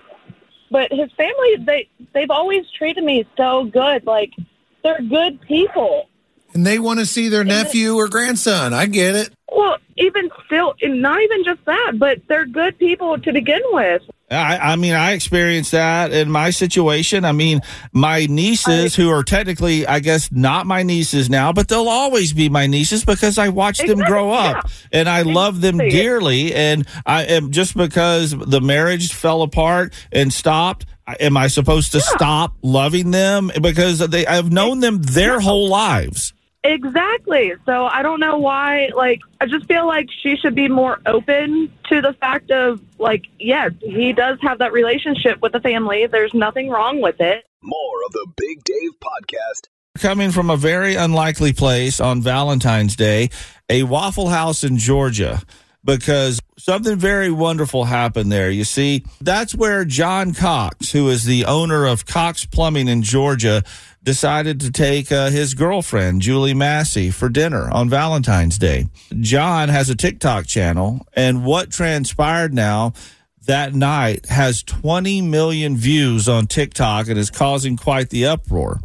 But 0.69 0.91
his 0.91 1.11
family, 1.13 1.55
they 1.59 1.89
they've 2.13 2.31
always 2.31 2.69
treated 2.71 3.03
me 3.03 3.25
so 3.37 3.65
good. 3.65 4.05
Like 4.05 4.33
they're 4.83 5.01
good 5.01 5.41
people. 5.41 6.09
And 6.53 6.65
they 6.65 6.79
want 6.79 6.99
to 6.99 7.05
see 7.05 7.29
their 7.29 7.43
nephew 7.43 7.95
or 7.95 8.07
grandson. 8.07 8.73
I 8.73 8.85
get 8.85 9.15
it. 9.15 9.29
Well, 9.51 9.77
even 9.97 10.29
still, 10.45 10.75
and 10.81 11.01
not 11.01 11.21
even 11.21 11.43
just 11.43 11.63
that, 11.65 11.93
but 11.97 12.21
they're 12.27 12.45
good 12.45 12.77
people 12.79 13.17
to 13.19 13.33
begin 13.33 13.61
with. 13.71 14.01
I, 14.29 14.73
I 14.73 14.75
mean, 14.75 14.93
I 14.93 15.13
experienced 15.13 15.71
that 15.71 16.11
in 16.11 16.29
my 16.29 16.49
situation. 16.49 17.23
I 17.23 17.31
mean, 17.31 17.61
my 17.93 18.25
nieces, 18.25 18.93
who 18.93 19.09
are 19.09 19.23
technically, 19.23 19.87
I 19.87 19.99
guess, 19.99 20.31
not 20.33 20.65
my 20.67 20.83
nieces 20.83 21.29
now, 21.29 21.53
but 21.53 21.69
they'll 21.69 21.87
always 21.87 22.33
be 22.33 22.49
my 22.49 22.67
nieces 22.67 23.05
because 23.05 23.37
I 23.37 23.47
watched 23.49 23.87
them 23.87 23.99
grow 23.99 24.31
up 24.31 24.69
and 24.91 25.07
I 25.07 25.21
love 25.21 25.61
them 25.61 25.77
dearly. 25.77 26.53
And 26.53 26.85
I 27.05 27.23
am 27.23 27.51
just 27.51 27.77
because 27.77 28.31
the 28.31 28.59
marriage 28.59 29.13
fell 29.13 29.43
apart 29.43 29.93
and 30.11 30.33
stopped. 30.33 30.85
Am 31.21 31.37
I 31.37 31.47
supposed 31.47 31.93
to 31.93 32.01
stop 32.01 32.53
loving 32.61 33.11
them 33.11 33.49
because 33.61 33.99
they? 33.99 34.27
I've 34.27 34.51
known 34.51 34.81
them 34.81 35.01
their 35.01 35.39
whole 35.39 35.69
lives. 35.69 36.33
Exactly. 36.67 37.53
So 37.65 37.85
I 37.85 38.01
don't 38.01 38.19
know 38.19 38.37
why. 38.37 38.89
Like, 38.95 39.21
I 39.39 39.45
just 39.45 39.65
feel 39.67 39.87
like 39.87 40.07
she 40.21 40.35
should 40.35 40.53
be 40.53 40.67
more 40.67 40.99
open 41.05 41.71
to 41.89 42.01
the 42.01 42.11
fact 42.13 42.51
of, 42.51 42.81
like, 42.99 43.23
yes, 43.39 43.71
he 43.79 44.11
does 44.11 44.37
have 44.41 44.59
that 44.59 44.73
relationship 44.73 45.41
with 45.41 45.53
the 45.53 45.61
family. 45.61 46.07
There's 46.07 46.33
nothing 46.33 46.69
wrong 46.69 46.99
with 47.01 47.21
it. 47.21 47.45
More 47.63 48.03
of 48.05 48.11
the 48.11 48.27
Big 48.35 48.63
Dave 48.65 48.91
Podcast. 48.99 49.69
coming 49.97 50.31
from 50.31 50.49
a 50.49 50.57
very 50.57 50.95
unlikely 50.95 51.53
place 51.53 51.99
on 51.99 52.21
Valentine's 52.21 52.95
Day, 52.95 53.29
a 53.69 53.83
Waffle 53.83 54.29
House 54.29 54.63
in 54.63 54.77
Georgia, 54.77 55.41
because 55.83 56.39
something 56.57 56.97
very 56.97 57.31
wonderful 57.31 57.85
happened 57.85 58.31
there. 58.31 58.49
You 58.49 58.63
see, 58.63 59.03
that's 59.21 59.55
where 59.55 59.85
John 59.85 60.33
Cox, 60.33 60.91
who 60.91 61.09
is 61.09 61.25
the 61.25 61.45
owner 61.45 61.85
of 61.85 62.05
Cox 62.05 62.45
Plumbing 62.45 62.87
in 62.87 63.01
Georgia, 63.01 63.63
decided 64.07 64.61
to 64.61 64.71
take 64.71 65.11
uh, 65.11 65.29
his 65.29 65.53
girlfriend, 65.53 66.21
Julie 66.21 66.53
Massey, 66.53 67.11
for 67.11 67.27
dinner 67.27 67.69
on 67.71 67.89
Valentine's 67.89 68.57
Day. 68.57 68.87
John 69.19 69.67
has 69.67 69.89
a 69.89 69.95
TikTok 69.97 70.47
channel, 70.47 71.05
and 71.11 71.43
what 71.43 71.71
transpired 71.71 72.53
now 72.53 72.93
that 73.47 73.75
night 73.75 74.25
has 74.27 74.63
20 74.63 75.21
million 75.23 75.75
views 75.75 76.29
on 76.29 76.47
TikTok 76.47 77.09
and 77.09 77.19
is 77.19 77.29
causing 77.29 77.75
quite 77.75 78.09
the 78.09 78.25
uproar. 78.25 78.79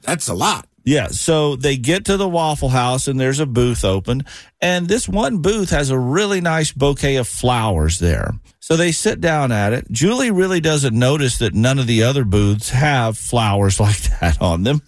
That's 0.00 0.28
a 0.28 0.34
lot. 0.34 0.66
Yeah, 0.84 1.08
so 1.08 1.54
they 1.54 1.76
get 1.76 2.04
to 2.06 2.16
the 2.16 2.28
Waffle 2.28 2.70
House 2.70 3.06
and 3.06 3.18
there's 3.18 3.38
a 3.38 3.46
booth 3.46 3.84
open, 3.84 4.24
and 4.60 4.88
this 4.88 5.08
one 5.08 5.38
booth 5.38 5.70
has 5.70 5.90
a 5.90 5.98
really 5.98 6.40
nice 6.40 6.72
bouquet 6.72 7.16
of 7.16 7.28
flowers 7.28 8.00
there. 8.00 8.32
So 8.58 8.76
they 8.76 8.92
sit 8.92 9.20
down 9.20 9.52
at 9.52 9.72
it. 9.72 9.90
Julie 9.90 10.30
really 10.30 10.60
doesn't 10.60 10.96
notice 10.96 11.38
that 11.38 11.54
none 11.54 11.78
of 11.78 11.86
the 11.86 12.02
other 12.02 12.24
booths 12.24 12.70
have 12.70 13.16
flowers 13.16 13.78
like 13.80 14.02
that 14.20 14.40
on 14.40 14.64
them. 14.64 14.82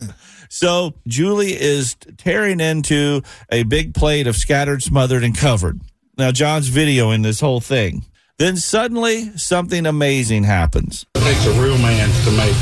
So 0.49 0.95
Julie 1.07 1.61
is 1.61 1.97
tearing 2.17 2.61
into 2.61 3.23
a 3.51 3.65
big 3.65 3.95
plate 3.95 4.27
of 4.27 4.37
scattered, 4.37 4.83
smothered, 4.83 5.25
and 5.25 5.37
covered. 5.37 5.81
Now, 6.17 6.31
John's 6.31 6.71
videoing 6.71 7.25
this 7.25 7.41
whole 7.41 7.61
thing. 7.61 8.05
Then 8.37 8.57
suddenly, 8.57 9.31
something 9.39 9.87
amazing 9.87 10.43
happens. 10.43 11.07
It 11.15 11.21
takes 11.21 11.47
a 11.47 11.53
real 11.53 11.79
man 11.79 12.11
to 12.25 12.31
make 12.33 12.57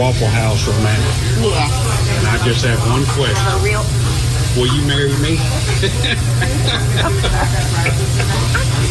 Waffle 0.00 0.28
House 0.28 0.66
romantic. 0.66 1.12
Yeah. 1.44 1.68
And 2.16 2.26
I 2.26 2.42
just 2.42 2.64
have 2.64 2.80
one 2.88 3.04
question. 3.12 3.36
A 3.36 3.58
real. 3.62 3.84
Will 4.56 4.74
you 4.74 4.80
marry 4.86 5.10
me? 5.20 5.36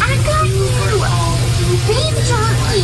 I 0.00 0.22
got 0.24 0.46
you. 0.46 0.97
Beef 1.86 2.16
jerky. 2.26 2.82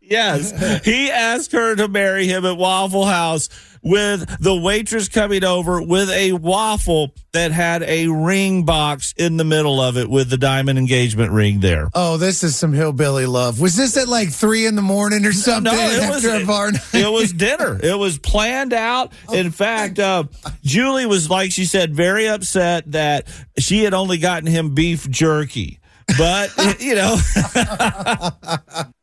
Yes. 0.00 0.84
He 0.84 1.10
asked 1.10 1.52
her 1.52 1.76
to 1.76 1.86
marry 1.86 2.26
him 2.26 2.46
at 2.46 2.56
Waffle 2.56 3.04
House 3.04 3.48
with 3.82 4.26
the 4.40 4.56
waitress 4.56 5.08
coming 5.08 5.44
over 5.44 5.80
with 5.82 6.10
a 6.10 6.32
waffle 6.32 7.14
that 7.32 7.52
had 7.52 7.82
a 7.82 8.08
ring 8.08 8.64
box 8.64 9.14
in 9.16 9.36
the 9.36 9.44
middle 9.44 9.80
of 9.80 9.96
it 9.96 10.08
with 10.08 10.30
the 10.30 10.36
diamond 10.36 10.78
engagement 10.78 11.30
ring 11.32 11.60
there. 11.60 11.88
Oh, 11.94 12.16
this 12.16 12.42
is 12.42 12.56
some 12.56 12.72
hillbilly 12.72 13.26
love. 13.26 13.60
Was 13.60 13.76
this 13.76 13.96
at 13.96 14.08
like 14.08 14.30
three 14.30 14.66
in 14.66 14.74
the 14.74 14.82
morning 14.82 15.24
or 15.24 15.32
something 15.32 15.72
it 15.72 16.08
was, 16.08 16.24
after 16.24 16.42
a 16.42 16.46
bar 16.46 16.72
night? 16.72 16.82
it 16.94 17.12
was 17.12 17.32
dinner. 17.32 17.78
It 17.80 17.96
was 17.96 18.18
planned 18.18 18.72
out. 18.72 19.12
In 19.32 19.50
fact, 19.50 19.98
uh, 19.98 20.24
Julie 20.62 21.06
was 21.06 21.30
like 21.30 21.52
she 21.52 21.64
said, 21.66 21.94
very 21.94 22.28
upset 22.28 22.90
that 22.92 23.28
she 23.58 23.84
had 23.84 23.94
only 23.94 24.18
gotten 24.18 24.48
him 24.48 24.74
beef 24.74 25.08
jerky. 25.08 25.77
But 26.16 26.50
you 26.80 26.94
know, 26.94 27.16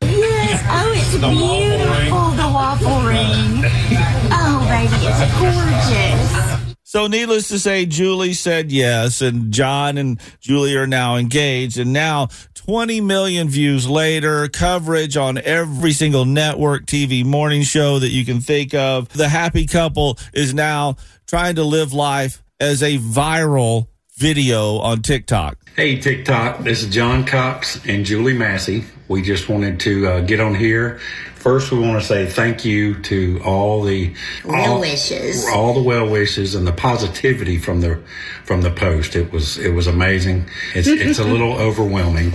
Yes. 0.02 0.64
Oh, 0.68 0.94
it's 0.96 1.12
beautiful, 1.12 2.30
the 2.32 2.50
waffle 2.54 3.02
ring. 3.02 3.64
Oh, 4.32 4.66
baby, 4.70 4.96
it's 5.06 5.40
gorgeous. 5.40 6.76
So, 6.84 7.08
needless 7.08 7.50
to 7.50 7.60
say, 7.60 7.86
Julie 7.86 8.34
said 8.34 8.72
yes, 8.72 9.22
and 9.22 9.52
John 9.52 9.98
and 9.98 10.20
Julie 10.40 10.78
are 10.78 10.88
now 10.88 11.18
engaged. 11.18 11.78
And 11.78 11.92
now, 11.92 12.30
20 12.54 13.02
million 13.02 13.50
views 13.50 13.88
later, 13.88 14.48
coverage 14.48 15.18
on 15.18 15.38
every 15.40 15.92
single 15.92 16.26
network 16.26 16.86
TV 16.86 17.26
morning 17.26 17.64
show 17.64 18.00
that 18.00 18.10
you 18.10 18.24
can 18.24 18.40
think 18.40 18.74
of. 18.74 19.10
The 19.10 19.28
happy 19.28 19.66
couple 19.66 20.18
is 20.34 20.54
now 20.54 20.96
trying 21.28 21.56
to 21.56 21.64
live 21.64 21.92
life 21.92 22.42
as 22.60 22.82
a 22.82 22.98
viral 22.98 23.88
video 24.18 24.78
on 24.78 25.02
TikTok. 25.02 25.58
Hey, 25.76 26.00
TikTok, 26.00 26.60
this 26.60 26.84
is 26.84 26.94
John 26.94 27.26
Cox 27.26 27.86
and 27.86 28.06
Julie 28.06 28.34
Massey. 28.38 28.86
We 29.10 29.22
just 29.22 29.50
wanted 29.50 29.80
to 29.82 30.08
uh, 30.08 30.22
get 30.22 30.40
on 30.40 30.56
here. 30.56 31.00
First, 31.36 31.72
we 31.72 31.80
want 31.80 32.02
to 32.02 32.08
say 32.08 32.26
thank 32.26 32.66
you 32.66 33.00
to 33.04 33.40
all 33.46 33.84
the 33.84 34.16
Well 34.46 34.74
all, 34.74 34.80
wishes. 34.80 35.46
all 35.54 35.74
the 35.76 35.82
well 35.82 36.10
wishes 36.10 36.56
and 36.56 36.66
the 36.66 36.72
positivity 36.72 37.60
from 37.60 37.82
the 37.82 38.02
from 38.46 38.62
the 38.62 38.72
post. 38.72 39.16
It 39.16 39.32
was 39.32 39.58
it 39.60 39.70
was 39.72 39.86
amazing. 39.86 40.50
It's 40.74 40.88
it's 40.88 41.20
a 41.20 41.24
little 41.24 41.54
overwhelming. 41.60 42.32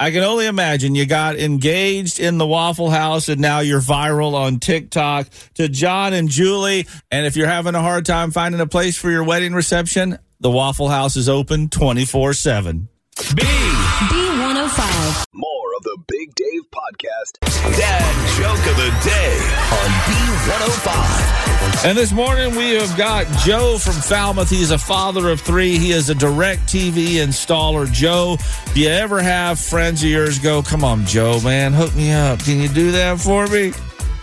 I 0.00 0.12
can 0.12 0.22
only 0.22 0.46
imagine 0.46 0.94
you 0.94 1.04
got 1.04 1.36
engaged 1.36 2.20
in 2.20 2.38
the 2.38 2.46
Waffle 2.46 2.88
House 2.90 3.28
and 3.28 3.40
now 3.40 3.58
you're 3.58 3.80
viral 3.80 4.34
on 4.34 4.60
TikTok 4.60 5.26
to 5.54 5.68
John 5.68 6.12
and 6.12 6.28
Julie. 6.28 6.86
And 7.10 7.26
if 7.26 7.36
you're 7.36 7.48
having 7.48 7.74
a 7.74 7.82
hard 7.82 8.06
time 8.06 8.30
finding 8.30 8.60
a 8.60 8.66
place 8.66 8.96
for 8.96 9.10
your 9.10 9.24
wedding 9.24 9.52
reception, 9.52 10.16
the 10.40 10.50
Waffle 10.50 10.88
House 10.88 11.16
is 11.16 11.28
open 11.28 11.68
24 11.68 12.32
7. 12.32 12.88
B. 13.34 13.42
B105. 13.42 15.24
More 15.32 15.74
of 15.76 15.82
the 15.82 15.98
Big 16.06 16.34
Dave 16.34 16.62
Podcast. 16.70 17.76
Dad 17.76 18.38
joke 18.38 18.70
of 18.70 18.76
the 18.76 18.90
day 19.04 19.34
on 19.72 19.90
B105. 20.06 21.84
And 21.84 21.98
this 21.98 22.12
morning 22.12 22.54
we 22.54 22.74
have 22.74 22.96
got 22.96 23.26
Joe 23.38 23.78
from 23.78 23.94
Falmouth. 23.94 24.48
He's 24.48 24.70
a 24.70 24.78
father 24.78 25.28
of 25.30 25.40
three. 25.40 25.78
He 25.78 25.90
is 25.90 26.08
a 26.10 26.14
DirecTV 26.14 27.16
installer. 27.16 27.90
Joe, 27.92 28.36
do 28.74 28.80
you 28.80 28.88
ever 28.88 29.20
have 29.20 29.58
friends 29.58 30.02
of 30.02 30.08
yours 30.08 30.38
go, 30.38 30.62
come 30.62 30.84
on, 30.84 31.04
Joe, 31.06 31.40
man, 31.40 31.72
hook 31.72 31.94
me 31.96 32.12
up. 32.12 32.38
Can 32.40 32.60
you 32.60 32.68
do 32.68 32.92
that 32.92 33.20
for 33.20 33.46
me? 33.48 33.72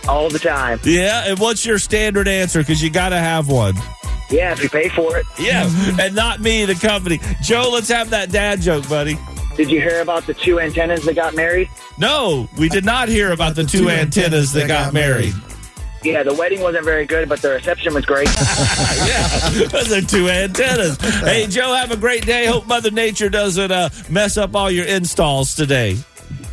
all 0.08 0.30
the 0.30 0.38
time. 0.40 0.80
Yeah. 0.84 1.24
And 1.26 1.40
what's 1.40 1.66
your 1.66 1.80
standard 1.80 2.28
answer? 2.28 2.60
Because 2.60 2.82
you 2.82 2.90
got 2.92 3.10
to 3.10 3.18
have 3.18 3.50
one. 3.50 3.74
Yeah, 4.30 4.54
if 4.54 4.64
you 4.64 4.70
pay 4.70 4.90
for 4.90 5.18
it. 5.18 5.26
Yeah. 5.40 5.70
and 6.00 6.16
not 6.16 6.40
me, 6.40 6.66
the 6.66 6.76
company. 6.76 7.20
Joe, 7.42 7.70
let's 7.72 7.90
have 7.90 8.10
that 8.10 8.32
dad 8.32 8.62
joke, 8.62 8.88
buddy. 8.90 9.18
Did 9.56 9.70
you 9.72 9.80
hear 9.80 10.02
about 10.02 10.26
the 10.28 10.34
two 10.34 10.60
antennas 10.60 11.06
that 11.06 11.16
got 11.16 11.36
married? 11.36 11.70
No, 11.98 12.50
we 12.58 12.68
did 12.68 12.84
not 12.84 13.08
hear 13.08 13.32
about 13.32 13.56
the 13.56 13.64
two 13.64 13.90
antennas 13.90 14.52
that 14.54 14.68
got 14.68 14.94
married. 14.94 15.34
Yeah, 16.04 16.24
the 16.24 16.34
wedding 16.34 16.62
wasn't 16.62 16.84
very 16.86 17.06
good, 17.06 17.30
but 17.30 17.42
the 17.42 17.52
reception 17.52 17.94
was 17.94 18.06
great. 18.06 18.28
yeah, 19.08 19.28
those 19.70 19.92
are 19.92 20.02
two 20.02 20.30
antennas. 20.30 20.98
Hey, 21.22 21.48
Joe, 21.48 21.74
have 21.74 21.92
a 21.92 21.98
great 21.98 22.26
day. 22.26 22.46
Hope 22.46 22.68
Mother 22.68 22.92
Nature 22.92 23.30
doesn't 23.30 23.72
uh, 23.72 23.90
mess 24.10 24.38
up 24.38 24.56
all 24.56 24.70
your 24.70 24.86
installs 24.86 25.56
today. 25.56 25.98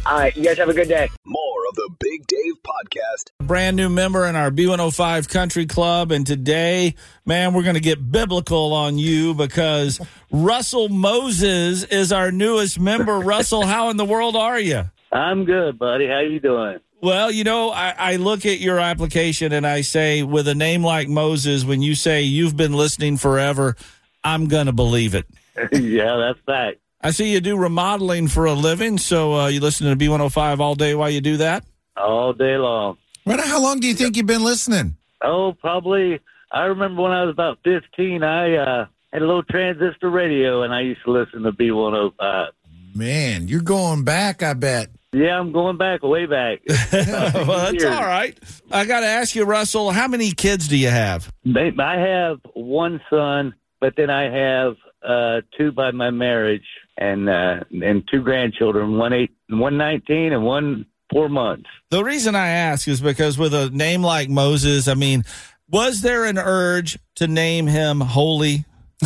All 0.06 0.18
right, 0.18 0.34
you 0.36 0.44
guys 0.44 0.58
have 0.58 0.68
a 0.68 0.74
good 0.74 0.88
day. 0.88 1.08
More 1.26 1.41
of 1.72 1.76
the 1.76 1.90
Big 1.98 2.26
Dave 2.26 2.54
Podcast. 2.62 3.46
Brand 3.46 3.76
new 3.76 3.88
member 3.88 4.26
in 4.26 4.36
our 4.36 4.50
B105 4.50 5.28
Country 5.28 5.66
Club. 5.66 6.12
And 6.12 6.26
today, 6.26 6.94
man, 7.24 7.54
we're 7.54 7.62
going 7.62 7.74
to 7.74 7.80
get 7.80 8.12
biblical 8.12 8.72
on 8.72 8.98
you 8.98 9.34
because 9.34 10.00
Russell 10.30 10.88
Moses 10.88 11.84
is 11.84 12.12
our 12.12 12.30
newest 12.30 12.78
member. 12.78 13.18
Russell, 13.18 13.64
how 13.64 13.88
in 13.90 13.96
the 13.96 14.04
world 14.04 14.36
are 14.36 14.60
you? 14.60 14.84
I'm 15.10 15.44
good, 15.44 15.78
buddy. 15.78 16.06
How 16.06 16.20
you 16.20 16.40
doing? 16.40 16.78
Well, 17.00 17.30
you 17.30 17.44
know, 17.44 17.70
I, 17.70 17.94
I 17.96 18.16
look 18.16 18.46
at 18.46 18.60
your 18.60 18.78
application 18.78 19.52
and 19.52 19.66
I 19.66 19.80
say, 19.80 20.22
with 20.22 20.46
a 20.48 20.54
name 20.54 20.84
like 20.84 21.08
Moses, 21.08 21.64
when 21.64 21.82
you 21.82 21.94
say 21.94 22.22
you've 22.22 22.56
been 22.56 22.74
listening 22.74 23.16
forever, 23.16 23.76
I'm 24.22 24.46
going 24.46 24.66
to 24.66 24.72
believe 24.72 25.14
it. 25.14 25.26
yeah, 25.72 26.16
that's 26.16 26.38
fact. 26.46 26.81
I 27.02 27.10
see 27.10 27.32
you 27.32 27.40
do 27.40 27.56
remodeling 27.56 28.28
for 28.28 28.46
a 28.46 28.52
living, 28.52 28.96
so 28.96 29.34
uh, 29.34 29.46
you 29.48 29.60
listen 29.60 29.88
to 29.88 29.96
B105 29.96 30.60
all 30.60 30.74
day 30.76 30.94
while 30.94 31.10
you 31.10 31.20
do 31.20 31.38
that? 31.38 31.64
All 31.96 32.32
day 32.32 32.56
long. 32.56 32.96
Right, 33.26 33.40
how 33.40 33.60
long 33.60 33.80
do 33.80 33.88
you 33.88 33.94
think 33.94 34.16
you've 34.16 34.26
been 34.26 34.44
listening? 34.44 34.96
Oh, 35.22 35.52
probably. 35.60 36.20
I 36.52 36.64
remember 36.64 37.02
when 37.02 37.12
I 37.12 37.24
was 37.24 37.32
about 37.32 37.58
15, 37.64 38.22
I 38.22 38.54
uh, 38.54 38.86
had 39.12 39.22
a 39.22 39.26
little 39.26 39.42
transistor 39.42 40.10
radio, 40.10 40.62
and 40.62 40.72
I 40.72 40.82
used 40.82 41.00
to 41.04 41.10
listen 41.10 41.42
to 41.42 41.52
B105. 41.52 42.48
Man, 42.94 43.48
you're 43.48 43.62
going 43.62 44.04
back, 44.04 44.42
I 44.42 44.54
bet. 44.54 44.90
Yeah, 45.12 45.38
I'm 45.38 45.52
going 45.52 45.76
back, 45.76 46.02
way 46.02 46.26
back. 46.26 46.60
well, 46.92 47.72
that's 47.72 47.84
all 47.84 48.00
right. 48.00 48.38
I 48.70 48.84
got 48.84 49.00
to 49.00 49.06
ask 49.06 49.34
you, 49.34 49.44
Russell, 49.44 49.90
how 49.90 50.08
many 50.08 50.32
kids 50.32 50.68
do 50.68 50.76
you 50.76 50.88
have? 50.88 51.30
I 51.46 51.96
have 51.96 52.38
one 52.54 53.00
son, 53.10 53.54
but 53.80 53.94
then 53.96 54.08
I 54.08 54.30
have 54.30 54.76
uh, 55.06 55.40
two 55.56 55.72
by 55.72 55.90
my 55.90 56.10
marriage, 56.10 56.64
and 57.02 57.28
uh, 57.28 57.60
and 57.82 58.08
two 58.10 58.22
grandchildren, 58.22 58.96
one 58.96 59.12
eight, 59.12 59.32
one 59.48 59.76
nineteen, 59.76 60.32
and 60.32 60.44
one 60.44 60.86
four 61.10 61.28
months. 61.28 61.68
The 61.90 62.02
reason 62.04 62.34
I 62.34 62.48
ask 62.48 62.88
is 62.88 63.00
because 63.00 63.36
with 63.36 63.52
a 63.54 63.70
name 63.70 64.02
like 64.02 64.28
Moses, 64.28 64.88
I 64.88 64.94
mean, 64.94 65.24
was 65.68 66.00
there 66.00 66.24
an 66.24 66.38
urge 66.38 66.98
to 67.16 67.26
name 67.26 67.66
him 67.66 68.00
Holy? 68.00 68.64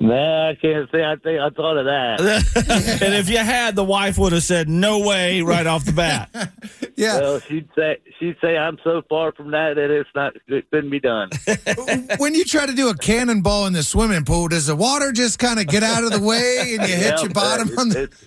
no, 0.00 0.48
I 0.48 0.54
can't 0.60 0.90
say. 0.90 1.04
I 1.04 1.16
think 1.16 1.40
I 1.40 1.50
thought 1.50 1.76
of 1.76 1.84
that. 1.84 3.00
and 3.02 3.14
if 3.14 3.28
you 3.28 3.36
had, 3.38 3.76
the 3.76 3.84
wife 3.84 4.16
would 4.18 4.32
have 4.32 4.42
said, 4.42 4.68
no 4.68 5.00
way, 5.06 5.42
right 5.42 5.66
off 5.66 5.84
the 5.84 5.92
bat. 5.92 6.30
yeah. 6.96 7.20
Well, 7.20 7.40
she'd 7.40 7.68
say 7.76 7.98
she'd 8.18 8.36
say 8.40 8.56
I'm 8.56 8.78
so 8.82 9.02
far 9.08 9.32
from 9.32 9.50
that 9.50 9.74
that 9.76 9.90
it's 9.90 10.08
not 10.14 10.34
it 10.48 10.70
couldn't 10.70 10.90
be 10.90 11.00
done. 11.00 11.28
when 12.18 12.34
you 12.34 12.44
try 12.44 12.64
to 12.66 12.72
do 12.74 12.88
a 12.88 12.96
cannonball 12.96 13.66
in 13.66 13.74
the 13.74 13.82
swimming 13.82 14.24
pool, 14.24 14.48
does 14.48 14.66
the 14.66 14.76
water 14.76 15.12
just 15.12 15.38
kind 15.38 15.60
of 15.60 15.66
get 15.66 15.82
out 15.82 16.02
of 16.02 16.12
the 16.12 16.20
way 16.20 16.74
and 16.78 16.88
you 16.88 16.94
hit 16.96 17.14
Yeah, 17.16 17.20
your 17.20 17.30
bottom 17.30 17.68
it- 17.68 17.78
on 17.78 17.88
the? 17.90 18.02
it's- 18.04 18.26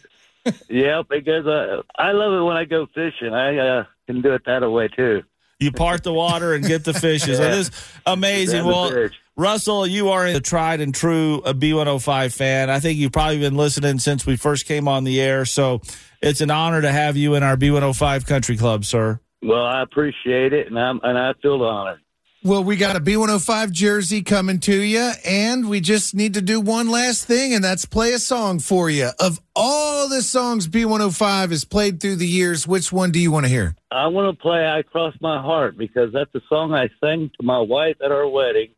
yeah, 0.69 1.01
because 1.09 1.47
uh, 1.47 1.81
I 1.97 2.11
love 2.11 2.33
it 2.33 2.43
when 2.43 2.57
I 2.57 2.65
go 2.65 2.85
fishing. 2.93 3.33
I 3.33 3.57
uh, 3.57 3.83
can 4.07 4.21
do 4.21 4.33
it 4.33 4.41
that 4.45 4.69
way 4.69 4.89
too. 4.89 5.23
You 5.63 5.71
part 5.71 6.03
the 6.03 6.13
water 6.13 6.53
and 6.53 6.65
get 6.65 6.83
the 6.83 6.93
fishes. 7.05 7.39
Yeah. 7.39 7.47
It 7.47 7.53
is 7.53 7.71
amazing. 8.05 8.65
Well, 8.65 8.91
fish. 8.91 9.13
Russell, 9.35 9.87
you 9.87 10.09
are 10.09 10.27
a 10.27 10.39
tried 10.39 10.79
and 10.79 10.93
true 10.93 11.41
B105 11.43 12.35
fan. 12.35 12.69
I 12.69 12.79
think 12.79 12.99
you've 12.99 13.11
probably 13.11 13.39
been 13.39 13.57
listening 13.57 13.97
since 13.97 14.25
we 14.25 14.35
first 14.35 14.67
came 14.67 14.87
on 14.87 15.05
the 15.05 15.19
air. 15.19 15.45
So 15.45 15.81
it's 16.21 16.41
an 16.41 16.51
honor 16.51 16.81
to 16.81 16.91
have 16.91 17.17
you 17.17 17.33
in 17.33 17.41
our 17.41 17.57
B105 17.57 18.27
Country 18.27 18.57
Club, 18.57 18.85
sir. 18.85 19.19
Well, 19.41 19.63
I 19.63 19.81
appreciate 19.81 20.53
it, 20.53 20.67
and 20.67 20.79
I'm 20.79 20.99
and 21.03 21.17
I 21.17 21.33
feel 21.41 21.61
honored. 21.63 21.99
Well, 22.45 22.61
we 22.61 22.75
got 22.75 22.97
a 22.97 22.99
B105 22.99 23.71
jersey 23.71 24.21
coming 24.21 24.59
to 24.61 24.75
you, 24.75 25.11
and 25.25 25.69
we 25.69 25.79
just 25.79 26.13
need 26.13 26.33
to 26.33 26.41
do 26.41 26.59
one 26.59 26.89
last 26.89 27.23
thing, 27.23 27.53
and 27.53 27.63
that's 27.63 27.85
play 27.85 28.11
a 28.11 28.19
song 28.19 28.59
for 28.59 28.89
you. 28.89 29.11
Of 29.17 29.39
all 29.55 30.09
the 30.09 30.21
songs 30.21 30.67
B105 30.67 31.51
has 31.51 31.63
played 31.63 32.01
through 32.01 32.17
the 32.17 32.27
years, 32.27 32.67
which 32.67 32.91
one 32.91 33.11
do 33.11 33.19
you 33.19 33.31
want 33.31 33.45
to 33.45 33.49
hear? 33.49 33.77
I 33.91 34.07
want 34.07 34.37
to 34.37 34.41
play 34.41 34.67
"I 34.67 34.81
Cross 34.81 35.15
My 35.21 35.41
Heart" 35.41 35.77
because 35.77 36.11
that's 36.11 36.35
a 36.35 36.41
song 36.49 36.73
I 36.73 36.89
sang 37.01 37.31
to 37.39 37.45
my 37.45 37.59
wife 37.59 37.95
at 38.03 38.11
our 38.11 38.27
wedding. 38.27 38.71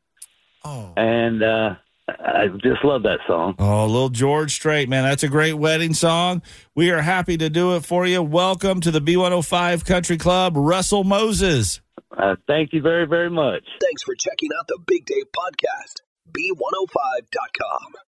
Oh, 0.64 0.94
and 0.96 1.42
uh, 1.42 1.76
I 2.08 2.50
just 2.62 2.84
love 2.84 3.02
that 3.02 3.22
song. 3.26 3.56
Oh, 3.58 3.88
little 3.88 4.10
George 4.10 4.54
Strait, 4.54 4.90
man. 4.90 5.06
That's 5.06 5.24
a 5.24 5.28
great 5.28 5.54
wedding 5.54 5.96
song. 5.96 6.44
We 6.76 6.92
are 6.92 7.02
happy 7.02 7.36
to 7.38 7.50
do 7.50 7.76
it 7.76 7.84
for 7.84 8.06
you. 8.06 8.22
Welcome 8.22 8.80
to 8.82 8.92
the 8.92 9.02
B105 9.02 9.86
Country 9.86 10.18
Club, 10.18 10.54
Russell 10.56 11.04
Moses. 11.04 11.82
Uh, 12.12 12.36
thank 12.48 12.74
you 12.74 12.82
very, 12.82 13.06
very 13.08 13.30
much. 13.30 13.64
Thanks 13.82 14.04
for 14.04 14.16
checking 14.16 14.50
out 14.58 14.68
the 14.68 14.80
Big 14.86 15.06
Dave 15.06 15.26
Podcast. 15.36 16.02
B105.com. 16.32 18.05